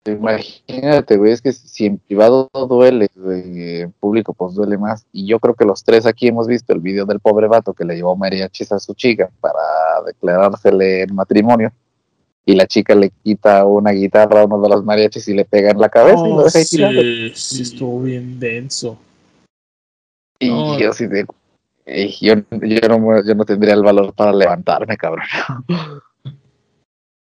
[0.05, 5.05] Imagínate, güey, es que si en privado duele, en público pues duele más.
[5.11, 7.85] Y yo creo que los tres aquí hemos visto el video del pobre vato que
[7.85, 9.61] le llevó mariachis a su chica para
[10.07, 11.71] declarársele en matrimonio.
[12.43, 15.69] Y la chica le quita una guitarra a uno de los mariachis y le pega
[15.69, 18.97] en la cabeza y lo deja ahí sí, Sí, estuvo bien denso.
[20.39, 20.49] Y
[20.79, 21.27] yo sí de...
[22.21, 25.25] Yo, yo, no, yo no tendría el valor para levantarme, cabrón.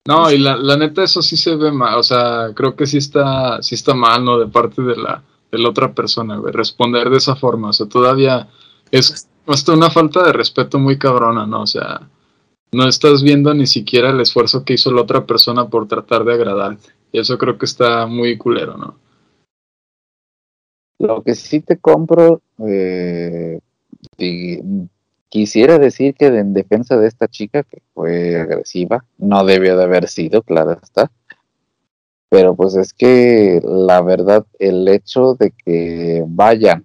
[0.06, 3.62] No, y la, neta eso sí se ve mal, o sea, creo que sí está,
[3.62, 4.38] sí está mal, ¿no?
[4.38, 5.22] De parte de la,
[5.52, 8.48] de la otra persona, responder de esa forma, o sea, todavía
[8.90, 11.62] es hasta una falta de respeto muy cabrona, ¿no?
[11.62, 12.08] O sea,
[12.72, 16.32] no estás viendo ni siquiera el esfuerzo que hizo la otra persona por tratar de
[16.32, 18.96] agradarte, y eso creo que está muy culero, ¿no?
[20.98, 23.58] Lo que sí te compro, eh,
[25.30, 30.08] Quisiera decir que en defensa de esta chica, que fue agresiva, no debió de haber
[30.08, 31.10] sido, claro está.
[32.28, 36.84] Pero pues es que la verdad, el hecho de que vayan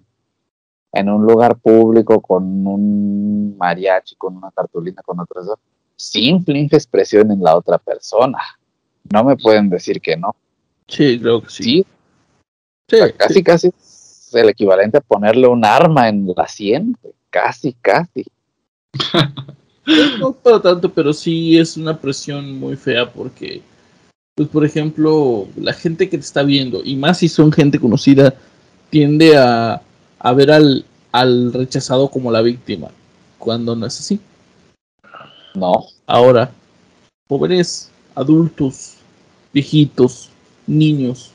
[0.92, 5.48] en un lugar público con un mariachi, con una cartulina, con otras
[5.96, 8.38] sí inflige expresión en la otra persona.
[9.12, 10.36] No me pueden decir que no.
[10.86, 11.86] Sí, creo que sí.
[12.88, 12.98] Sí.
[13.16, 16.96] casi, casi es el equivalente a ponerle un arma en la sien.
[17.30, 18.24] Casi, casi.
[20.18, 23.62] No para tanto, pero sí es una presión muy fea porque,
[24.34, 28.34] pues por ejemplo, la gente que te está viendo, y más si son gente conocida,
[28.90, 29.82] tiende a,
[30.18, 32.88] a ver al, al rechazado como la víctima,
[33.38, 34.20] cuando no es así.
[35.54, 35.86] No.
[36.06, 36.52] Ahora,
[37.28, 38.96] jóvenes, adultos,
[39.52, 40.30] viejitos,
[40.66, 41.32] niños,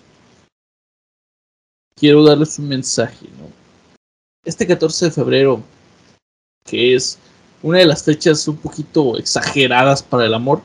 [1.95, 3.49] quiero darles un mensaje, ¿no?
[4.43, 5.61] Este 14 de febrero,
[6.65, 7.19] que es
[7.63, 10.61] una de las fechas un poquito exageradas para el amor,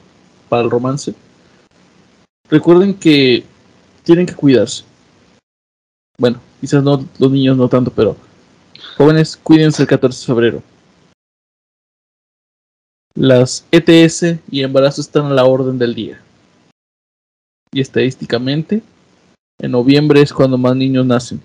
[0.48, 1.14] para el romance.
[2.48, 3.44] Recuerden que
[4.02, 4.84] tienen que cuidarse.
[6.18, 8.16] Bueno, quizás no los niños no tanto, pero
[8.96, 10.62] jóvenes, cuídense el 14 de febrero.
[13.14, 16.20] Las ETS y embarazo están a la orden del día.
[17.72, 18.82] Y estadísticamente,
[19.58, 21.40] en noviembre es cuando más niños nacen.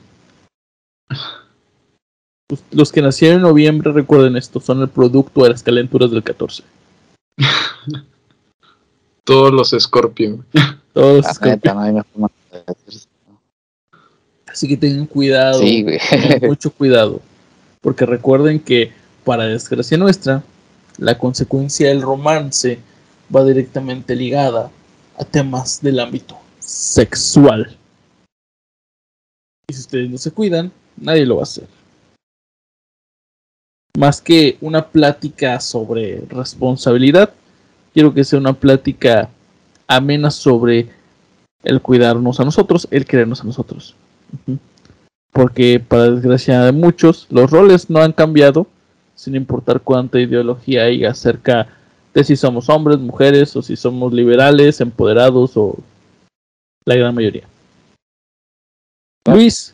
[2.71, 6.63] Los que nacieron en noviembre, recuerden esto, son el producto de las calenturas del 14.
[9.23, 10.45] Todos los Scorpion.
[10.93, 12.03] Todos los Scorpion.
[14.47, 15.61] Así que tengan cuidado.
[16.41, 17.21] mucho cuidado.
[17.81, 18.91] Porque recuerden que,
[19.23, 20.43] para desgracia nuestra,
[20.97, 22.79] la consecuencia del romance
[23.33, 24.69] va directamente ligada
[25.17, 27.77] a temas del ámbito sexual.
[29.67, 31.67] Y si ustedes no se cuidan, nadie lo va a hacer.
[33.97, 37.33] Más que una plática sobre responsabilidad,
[37.93, 39.29] quiero que sea una plática
[39.87, 40.89] amena sobre
[41.63, 43.95] el cuidarnos a nosotros, el querernos a nosotros.
[45.31, 48.67] Porque para desgracia de muchos, los roles no han cambiado,
[49.15, 51.67] sin importar cuánta ideología hay acerca
[52.13, 55.77] de si somos hombres, mujeres, o si somos liberales, empoderados, o
[56.85, 57.43] la gran mayoría.
[59.25, 59.73] Luis,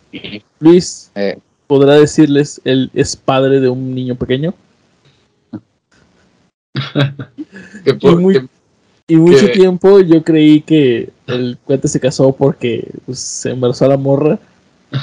[0.59, 1.39] Luis, eh.
[1.68, 4.53] ¿Podrá decirles él es padre de un niño pequeño?
[9.07, 13.89] y, mucho tiempo yo creí que el cuate se casó porque pues, se embarazó a
[13.89, 14.39] la morra,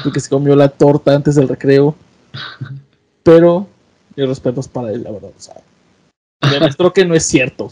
[0.03, 1.95] porque se comió la torta antes del recreo.
[3.23, 3.67] Pero
[4.17, 5.31] mis respetos para él, la verdad.
[5.37, 5.57] O sea,
[6.51, 7.71] demostró que no es cierto.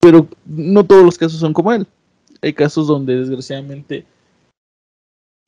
[0.00, 1.86] Pero no todos los casos son como él.
[2.42, 4.04] Hay casos donde desgraciadamente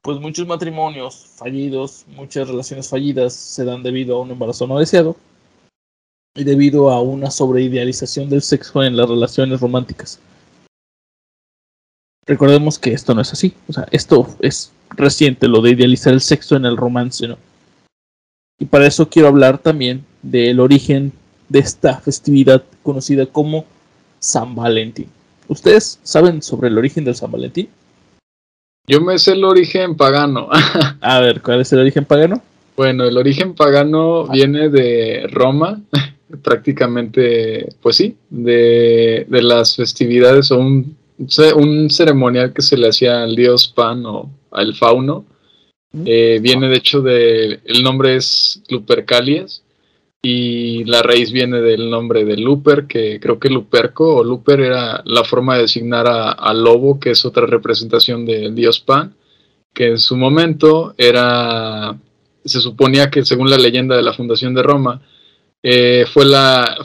[0.03, 5.17] pues muchos matrimonios fallidos, muchas relaciones fallidas se dan debido a un embarazo no deseado
[6.35, 10.21] y debido a una sobreidealización del sexo en las relaciones románticas.
[12.27, 16.21] Recordemos que esto no es así, o sea, esto es reciente, lo de idealizar el
[16.21, 17.39] sexo en el romance, ¿no?
[18.59, 21.13] Y para eso quiero hablar también del origen
[21.49, 23.65] de esta festividad conocida como
[24.19, 25.09] San Valentín.
[25.49, 27.69] ¿Ustedes saben sobre el origen del San Valentín?
[28.89, 30.49] Yo me sé el origen pagano.
[31.01, 32.43] A ver, ¿cuál es el origen pagano?
[32.75, 34.33] Bueno, el origen pagano ah.
[34.33, 35.81] viene de Roma,
[36.43, 40.97] prácticamente, pues sí, de, las festividades o un,
[41.55, 45.27] un, ceremonial que se le hacía al dios Pan o al fauno.
[45.93, 46.05] Mm.
[46.07, 49.63] Eh, viene de hecho de, el nombre es Lupercalias
[50.21, 55.03] y la raíz viene del nombre de Luper, que creo que Luperco o Luper era
[55.05, 59.15] la forma de designar al lobo, que es otra representación del dios Pan,
[59.73, 61.97] que en su momento era,
[62.45, 65.01] se suponía que según la leyenda de la fundación de Roma,
[65.63, 66.79] eh, fue la,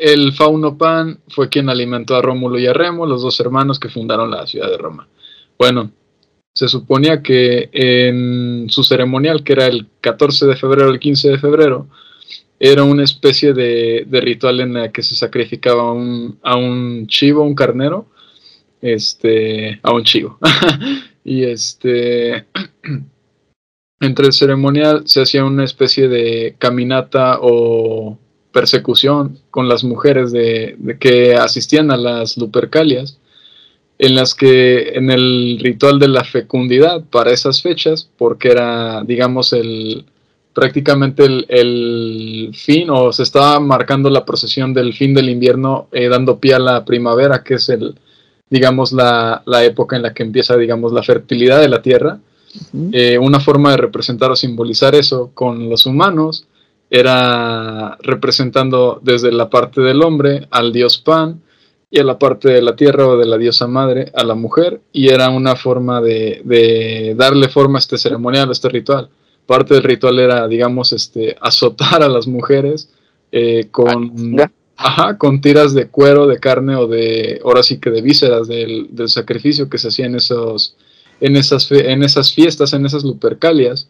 [0.00, 3.88] el fauno Pan fue quien alimentó a Rómulo y a Remo, los dos hermanos que
[3.90, 5.06] fundaron la ciudad de Roma.
[5.58, 5.90] Bueno,
[6.54, 11.38] se suponía que en su ceremonial, que era el 14 de febrero el 15 de
[11.38, 11.86] febrero,
[12.62, 18.06] era una especie de, ritual en la que se sacrificaba a un chivo, un carnero,
[18.82, 20.38] este, a un chivo.
[21.24, 22.44] y este,
[24.00, 28.18] entre el ceremonial se hacía una especie de caminata o
[28.52, 33.18] persecución con las mujeres de, de que asistían a las lupercalias,
[33.98, 39.54] en las que en el ritual de la fecundidad para esas fechas, porque era, digamos,
[39.54, 40.04] el,
[40.52, 46.38] prácticamente el, fin o se estaba marcando la procesión del fin del invierno eh, dando
[46.38, 47.94] pie a la primavera, que es el,
[48.48, 52.18] digamos, la, época en la que empieza, digamos, la fertilidad de la tierra.
[52.92, 56.46] Eh, una forma de representar o simbolizar eso con los humanos
[56.90, 61.40] era representando desde la parte del hombre al dios Pan
[61.92, 64.80] y a la parte de la tierra o de la diosa madre a la mujer
[64.92, 69.08] y era una forma de, de darle forma a este ceremonial, a este ritual
[69.50, 72.88] parte del ritual era, digamos, este, azotar a las mujeres
[73.32, 74.36] eh, con,
[74.76, 78.88] ajá, con tiras de cuero, de carne o de, ahora sí que de vísceras del,
[79.08, 80.76] sacrificio que se hacía en, esos,
[81.20, 83.88] en, esas, en esas fiestas, en esas lupercalias,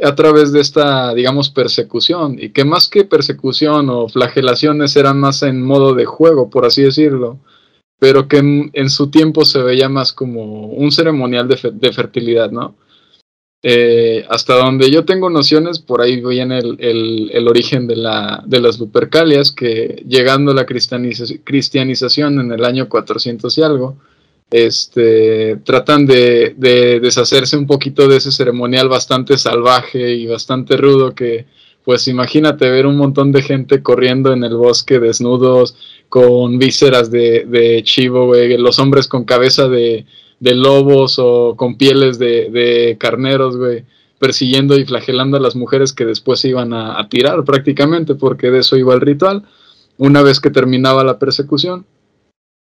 [0.00, 5.42] a través de esta, digamos, persecución, y que más que persecución o flagelaciones eran más
[5.42, 7.36] en modo de juego, por así decirlo,
[7.98, 8.38] pero que
[8.72, 12.76] en, su tiempo se veía más como un ceremonial de, de fertilidad, ¿no?
[13.62, 18.58] Eh, hasta donde yo tengo nociones, por ahí viene el, el, origen de, la, de,
[18.58, 23.96] las Lupercalias, que llegando a la cristianización en el año 400 y algo,
[24.50, 31.14] este, tratan de, de, deshacerse un poquito de ese ceremonial bastante salvaje y bastante rudo
[31.14, 31.44] que,
[31.84, 35.76] pues imagínate ver un montón de gente corriendo en el bosque desnudos,
[36.08, 40.06] con vísceras de, de chivo, los hombres con cabeza de,
[40.40, 43.84] de lobos o con pieles de, de carneros, güey,
[44.18, 48.58] persiguiendo y flagelando a las mujeres que después se iban a, tirar prácticamente, porque de
[48.58, 49.44] eso iba el ritual.
[49.96, 51.86] Una vez que terminaba la persecución,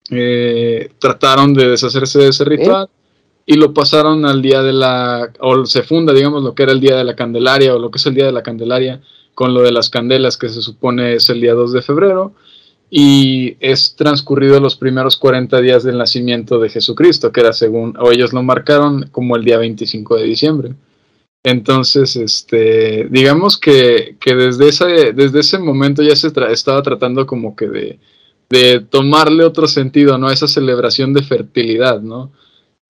[0.09, 2.89] eh, trataron de deshacerse de ese ritual
[3.45, 6.79] y lo pasaron al día de la, o se funda, digamos, lo que era el
[6.79, 9.01] día de la Candelaria o lo que es el día de la Candelaria
[9.35, 12.33] con lo de las candelas que se supone es el día 2 de febrero
[12.95, 18.11] y es transcurrido los primeros 40 días del nacimiento de Jesucristo, que era según, o
[18.11, 20.75] ellos lo marcaron como el día 25 de diciembre.
[21.41, 27.55] Entonces, este, digamos que, que desde, ese, desde ese momento ya se estaba tratando como
[27.55, 27.99] que de,
[28.51, 30.29] de tomarle otro sentido, ¿no?
[30.29, 32.31] Esa celebración de fertilidad, ¿no?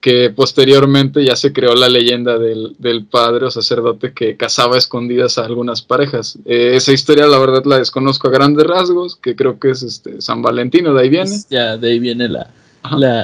[0.04, 5.46] Que posteriormente ya se creó la leyenda del, padre o sacerdote que casaba escondidas a
[5.46, 6.38] algunas parejas.
[6.44, 10.22] Eh, esa historia la verdad la desconozco a grandes rasgos, que creo que es este
[10.22, 11.38] San Valentino, de ahí viene.
[11.50, 12.50] Ya, de ahí viene la,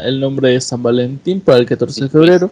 [0.06, 2.50] el nombre de San Valentín para el 14 de febrero.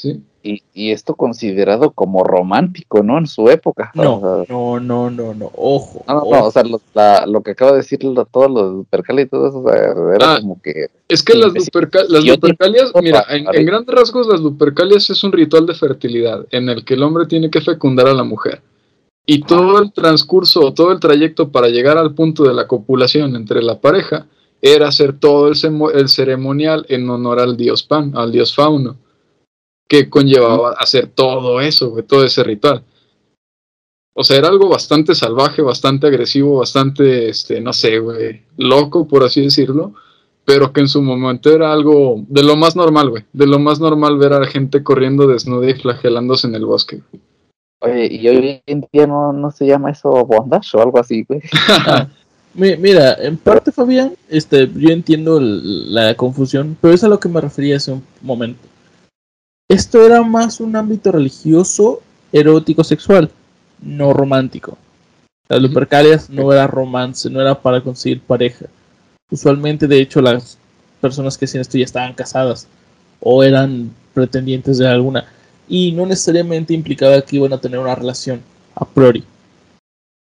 [0.00, 0.22] Sí.
[0.42, 3.18] Y, y, esto considerado como romántico, ¿no?
[3.18, 3.90] En su época.
[3.94, 6.02] No, no, no, no, no, ojo.
[6.08, 6.62] No, no, o sea,
[7.26, 10.86] lo, que acaba de decir todos los Lupercalias y todo eso, era ah, como que...
[11.08, 15.74] Es que las, las Lupercalias, mira, en, grandes rasgos las Lupercalias es un ritual de
[15.74, 18.62] fertilidad en el que el hombre tiene que fecundar a la mujer.
[19.26, 23.62] Y todo el transcurso, todo el trayecto para llegar al punto de la copulación entre
[23.62, 24.26] la pareja
[24.62, 25.58] era hacer todo el,
[25.94, 28.96] el ceremonial en honor al dios Pan, al dios Fauno
[29.90, 32.84] que conllevaba hacer todo eso, todo ese ritual.
[34.14, 39.24] O sea, era algo bastante salvaje, bastante agresivo, bastante, este, no sé, güey, loco, por
[39.24, 39.94] así decirlo,
[40.44, 43.80] pero que en su momento era algo de lo más normal, güey, de lo más
[43.80, 47.00] normal ver a la gente corriendo desnuda y flagelándose en el bosque.
[47.80, 51.40] Oye, y hoy en día no, se llama eso bondage o algo así, güey.
[52.54, 57.40] Mira, en parte, Fabián, este, yo entiendo la confusión, pero es a lo que me
[57.40, 58.69] refería hace un momento.
[59.70, 62.02] Esto era más un ámbito religioso,
[62.32, 63.30] erótico, sexual,
[63.80, 64.76] no romántico.
[65.48, 68.66] Las lupercalias no era romance, no era para conseguir pareja.
[69.30, 70.58] Usualmente, de hecho, las
[71.00, 72.66] personas que hacían esto ya estaban casadas
[73.20, 75.26] o eran pretendientes de alguna.
[75.68, 78.42] Y no necesariamente implicaba que iban a tener una relación
[78.74, 79.22] a priori.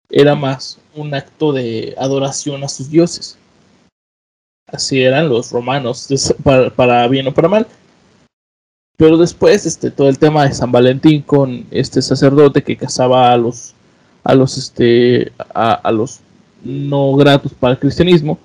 [0.08, 3.36] Era más un acto de adoración a sus dioses.
[4.68, 6.06] Así eran los romanos,
[6.76, 7.66] para bien o para mal
[8.96, 13.36] pero después, este, todo el tema de San Valentín con este sacerdote que casaba a
[13.36, 13.74] los,
[14.22, 16.20] a los, este, a, los
[16.62, 18.38] no gratos para el cristianismo,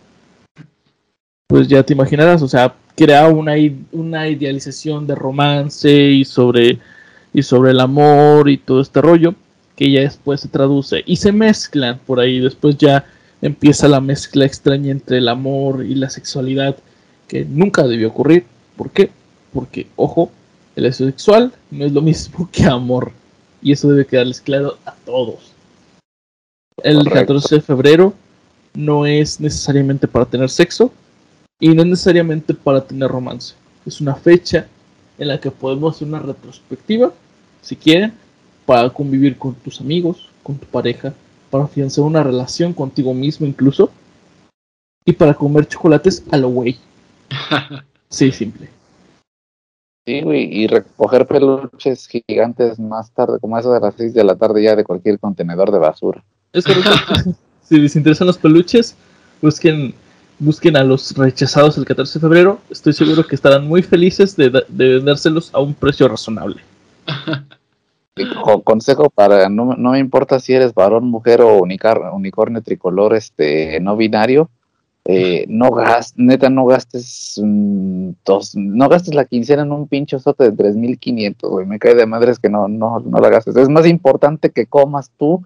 [1.47, 3.53] pues ya te imaginarás, o sea, crea una,
[3.91, 6.79] una idealización de romance y sobre,
[7.33, 9.35] y sobre el amor y todo este rollo,
[9.75, 13.05] que ya después se traduce y se mezclan por ahí, después ya
[13.41, 16.75] empieza la mezcla extraña entre el amor y la sexualidad,
[17.27, 18.45] que nunca debió ocurrir.
[18.75, 19.11] ¿Por qué?
[19.53, 20.31] Porque, ojo,
[20.75, 23.11] el deseo sexual no es lo mismo que amor.
[23.61, 25.51] Y eso debe quedarles claro a todos.
[26.83, 28.13] El 14 de febrero
[28.75, 30.91] no es necesariamente para tener sexo
[31.59, 33.55] y no es necesariamente para tener romance.
[33.85, 34.67] Es una fecha
[35.17, 37.11] en la que podemos hacer una retrospectiva,
[37.61, 38.13] si quieren,
[38.67, 41.13] para convivir con tus amigos, con tu pareja,
[41.49, 43.89] para afianzar una relación contigo mismo incluso,
[45.05, 46.77] y para comer chocolates a lo güey.
[48.09, 48.69] Sí, simple.
[50.07, 54.37] Sí, güey, y recoger peluches gigantes más tarde, como eso de las 6 de la
[54.37, 56.23] tarde ya de cualquier contenedor de basura.
[56.53, 56.63] Es
[57.63, 58.95] si les interesan los peluches,
[59.41, 59.93] busquen,
[60.39, 62.59] busquen a los rechazados el 14 de febrero.
[62.69, 66.61] Estoy seguro que estarán muy felices de, de dárselos a un precio razonable.
[68.63, 73.97] consejo para, no, no me importa si eres varón, mujer o unicornio tricolor este no
[73.97, 74.49] binario,
[75.09, 77.39] eh, no gastes, neta, no gastes
[78.25, 82.05] dos, no gastes la quincena en un pincho sote de 3500, güey, me cae de
[82.05, 83.55] madres que no, no, no la gastes.
[83.55, 85.45] Es más importante que comas tú,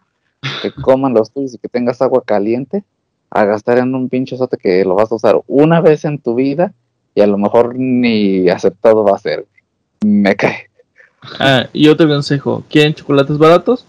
[0.63, 2.83] que coman los tuyos y que tengas agua caliente,
[3.29, 6.33] a gastar en un pincho sote que lo vas a usar una vez en tu
[6.33, 6.73] vida
[7.13, 9.45] y a lo mejor ni aceptado va a ser.
[10.03, 10.71] Me cae.
[11.39, 13.85] Ah, y otro consejo, ¿quieren chocolates baratos?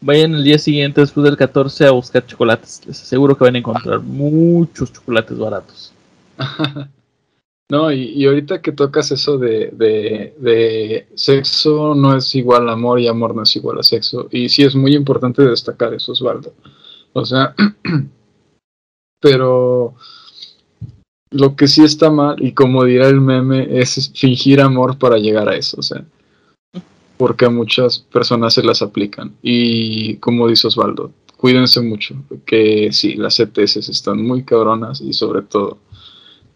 [0.00, 2.82] Vayan el día siguiente, después del 14, a buscar chocolates.
[2.86, 5.92] Les aseguro que van a encontrar muchos chocolates baratos.
[7.70, 13.08] no, y, ahorita que tocas eso de, de, sexo no es igual a amor y
[13.08, 14.28] amor no es igual a sexo.
[14.30, 16.52] Y sí es muy importante destacar eso, Osvaldo.
[17.12, 17.56] O sea,
[19.20, 19.96] pero
[21.30, 25.48] lo que sí está mal, y como dirá el meme, es fingir amor para llegar
[25.48, 25.76] a eso.
[25.80, 26.04] O sea,
[27.18, 29.34] porque a muchas personas se las aplican.
[29.42, 32.14] Y como dice Osvaldo, cuídense mucho,
[32.46, 35.78] que sí, las ETS están muy cabronas y sobre todo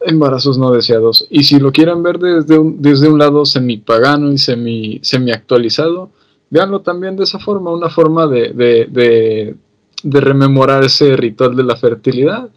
[0.00, 1.26] embarazos no deseados.
[1.30, 6.10] Y si lo quieren ver desde un, desde un lado semi-pagano y semi, semi-actualizado,
[6.50, 9.56] véanlo también de esa forma, una forma de, de,
[10.02, 12.50] de, rememorar ese ritual de la fertilidad.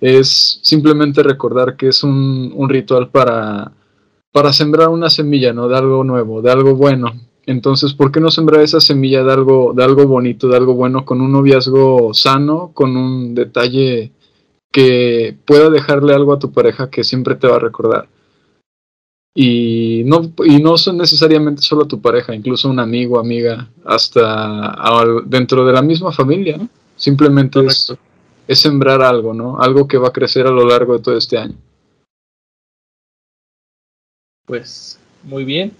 [0.00, 3.72] Es simplemente recordar que es un, un ritual para,
[4.32, 5.68] para sembrar una semilla, ¿no?
[5.68, 7.12] De algo nuevo, de algo bueno.
[7.46, 11.04] Entonces, ¿por qué no sembrar esa semilla de algo, de algo bonito, de algo bueno,
[11.04, 14.12] con un noviazgo sano, con un detalle
[14.70, 18.08] que pueda dejarle algo a tu pareja que siempre te va a recordar.
[19.34, 24.76] Y no, y no son necesariamente solo tu pareja, incluso un amigo, amiga, hasta
[25.26, 26.58] dentro de la misma familia,
[27.02, 27.92] Simplemente es,
[28.46, 29.58] es, sembrar algo, ¿no?
[29.58, 31.56] Algo que va a crecer a lo largo de todo este año.
[34.46, 35.72] Pues muy bien.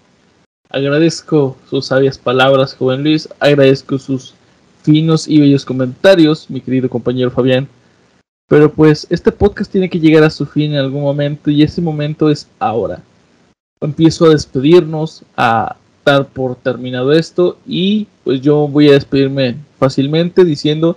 [0.73, 3.29] Agradezco sus sabias palabras, joven Luis.
[3.41, 4.33] Agradezco sus
[4.83, 7.69] finos y bellos comentarios, mi querido compañero Fabián.
[8.49, 11.83] Pero pues este podcast tiene que llegar a su fin en algún momento y ese
[11.83, 13.03] momento es ahora.
[13.83, 20.43] Empiezo a despedirnos, a dar por terminado esto y pues yo voy a despedirme fácilmente
[20.43, 20.97] diciendo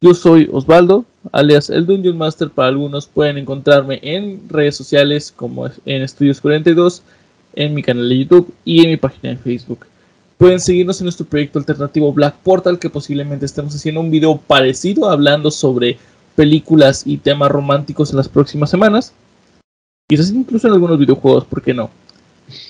[0.00, 5.66] yo soy Osvaldo, alias el Dungeon Master para algunos pueden encontrarme en redes sociales como
[5.66, 7.02] en Estudios 42,
[7.54, 9.86] en mi canal de YouTube y en mi página de Facebook.
[10.38, 15.08] Pueden seguirnos en nuestro proyecto alternativo Black Portal que posiblemente estemos haciendo un video parecido
[15.08, 15.98] hablando sobre
[16.34, 19.12] películas y temas románticos en las próximas semanas.
[20.08, 21.90] Quizás incluso en algunos videojuegos, ¿por qué no?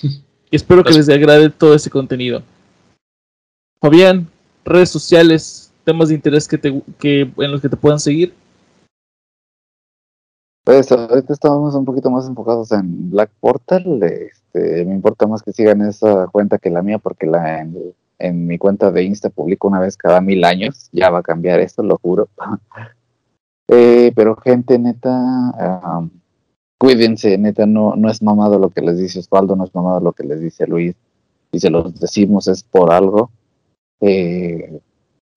[0.51, 2.43] espero que les agrade todo ese contenido.
[3.80, 4.28] Fabián,
[4.64, 8.35] redes sociales, temas de interés que, te, que en los que te puedan seguir.
[10.64, 14.01] Pues ahorita estamos un poquito más enfocados en Black Portal.
[14.53, 17.61] Este, me importa más que sigan esa cuenta que la mía, porque la
[18.18, 20.88] en, mi cuenta de Insta publico una vez cada mil años.
[20.92, 22.28] Ya va a cambiar esto, lo juro.
[23.68, 25.09] Eh, pero gente, neta,
[26.76, 30.12] cuídense, neta, no, no es mamado lo que les dice Osvaldo, no es mamado lo
[30.12, 30.94] que les dice Luis.
[31.53, 33.30] Y se los decimos es por algo.
[34.00, 34.78] Eh,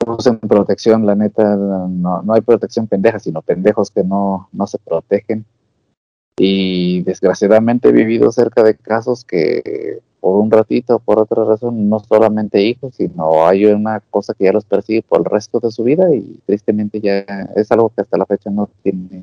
[0.05, 4.79] usen protección, la neta, no, no hay protección pendeja, sino pendejos que no, no se
[4.79, 5.45] protegen.
[6.37, 11.99] Y desgraciadamente he vivido cerca de casos que por un ratito, por otra razón, no
[11.99, 15.83] solamente hijos, sino hay una cosa que ya los persigue por el resto de su
[15.83, 17.19] vida y tristemente ya
[17.55, 19.21] es algo que hasta la fecha no tiene,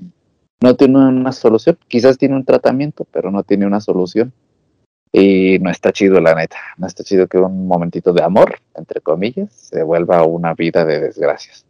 [0.61, 1.77] no tiene una solución.
[1.89, 4.33] Quizás tiene un tratamiento, pero no tiene una solución.
[5.11, 6.57] Y no está chido, la neta.
[6.79, 11.01] No está chido que un momentito de amor, entre comillas, se vuelva una vida de
[11.01, 11.67] desgracias.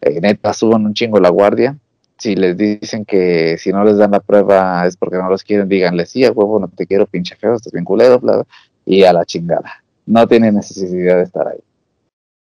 [0.00, 1.78] Eh, neta, suban un chingo la guardia.
[2.22, 5.68] Si les dicen que si no les dan la prueba es porque no los quieren,
[5.68, 8.46] díganle, sí, a huevo, no te quiero, pinche feo, estás bien culero, bla,
[8.86, 9.82] y a la chingada.
[10.06, 11.58] No tiene necesidad de estar ahí.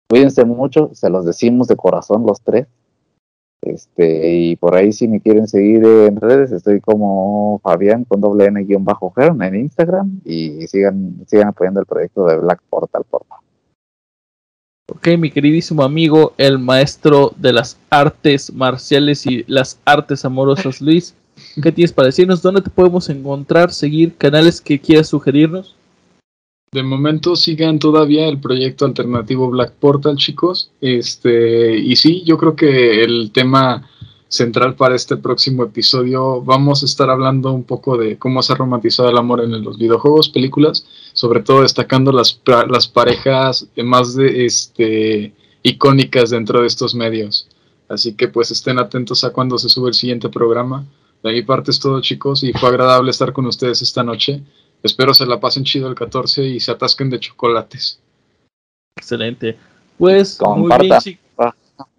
[0.08, 2.68] Cuídense mucho, se los decimos de corazón los tres.
[3.64, 8.46] Este, y por ahí si me quieren seguir en redes, estoy como Fabián con doble
[8.46, 13.26] N guion bajo en Instagram y sigan, sigan apoyando el proyecto de Black Portal, por
[13.26, 13.41] favor.
[14.94, 21.16] Ok, mi queridísimo amigo, el maestro de las artes marciales y las artes amorosas, Luis.
[21.64, 22.42] ¿Qué tienes para decirnos?
[22.42, 23.72] ¿Dónde te podemos encontrar?
[23.72, 25.76] ¿Seguir canales que quieras sugerirnos?
[26.74, 30.72] De momento sigan todavía el proyecto alternativo Black Portal, chicos.
[30.82, 33.90] Este, y sí, yo creo que el tema
[34.32, 38.56] central para este próximo episodio vamos a estar hablando un poco de cómo se ha
[38.56, 44.46] romantizado el amor en los videojuegos, películas, sobre todo destacando las, las parejas más de,
[44.46, 47.50] este, icónicas dentro de estos medios.
[47.90, 50.86] Así que pues estén atentos a cuando se sube el siguiente programa.
[51.24, 54.42] De mi parte es todo chicos y fue agradable estar con ustedes esta noche.
[54.82, 58.00] Espero se la pasen chido el 14 y se atasquen de chocolates.
[58.96, 59.58] Excelente.
[59.98, 61.20] Pues muy bien,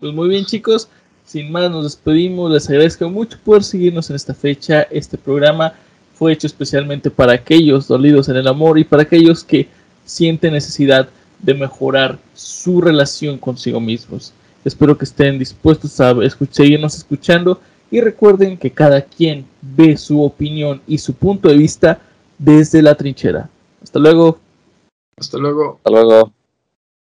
[0.01, 0.89] pues muy bien chicos
[1.25, 2.51] sin más, nos despedimos.
[2.51, 4.83] Les agradezco mucho por seguirnos en esta fecha.
[4.91, 5.75] Este programa
[6.15, 9.69] fue hecho especialmente para aquellos dolidos en el amor y para aquellos que
[10.05, 11.09] sienten necesidad
[11.41, 14.33] de mejorar su relación consigo mismos.
[14.65, 16.15] Espero que estén dispuestos a
[16.51, 17.61] seguirnos escuchando
[17.91, 22.01] y recuerden que cada quien ve su opinión y su punto de vista
[22.39, 23.51] desde la trinchera.
[23.83, 24.39] Hasta luego.
[25.17, 25.81] Hasta luego.
[25.85, 26.33] Hasta luego.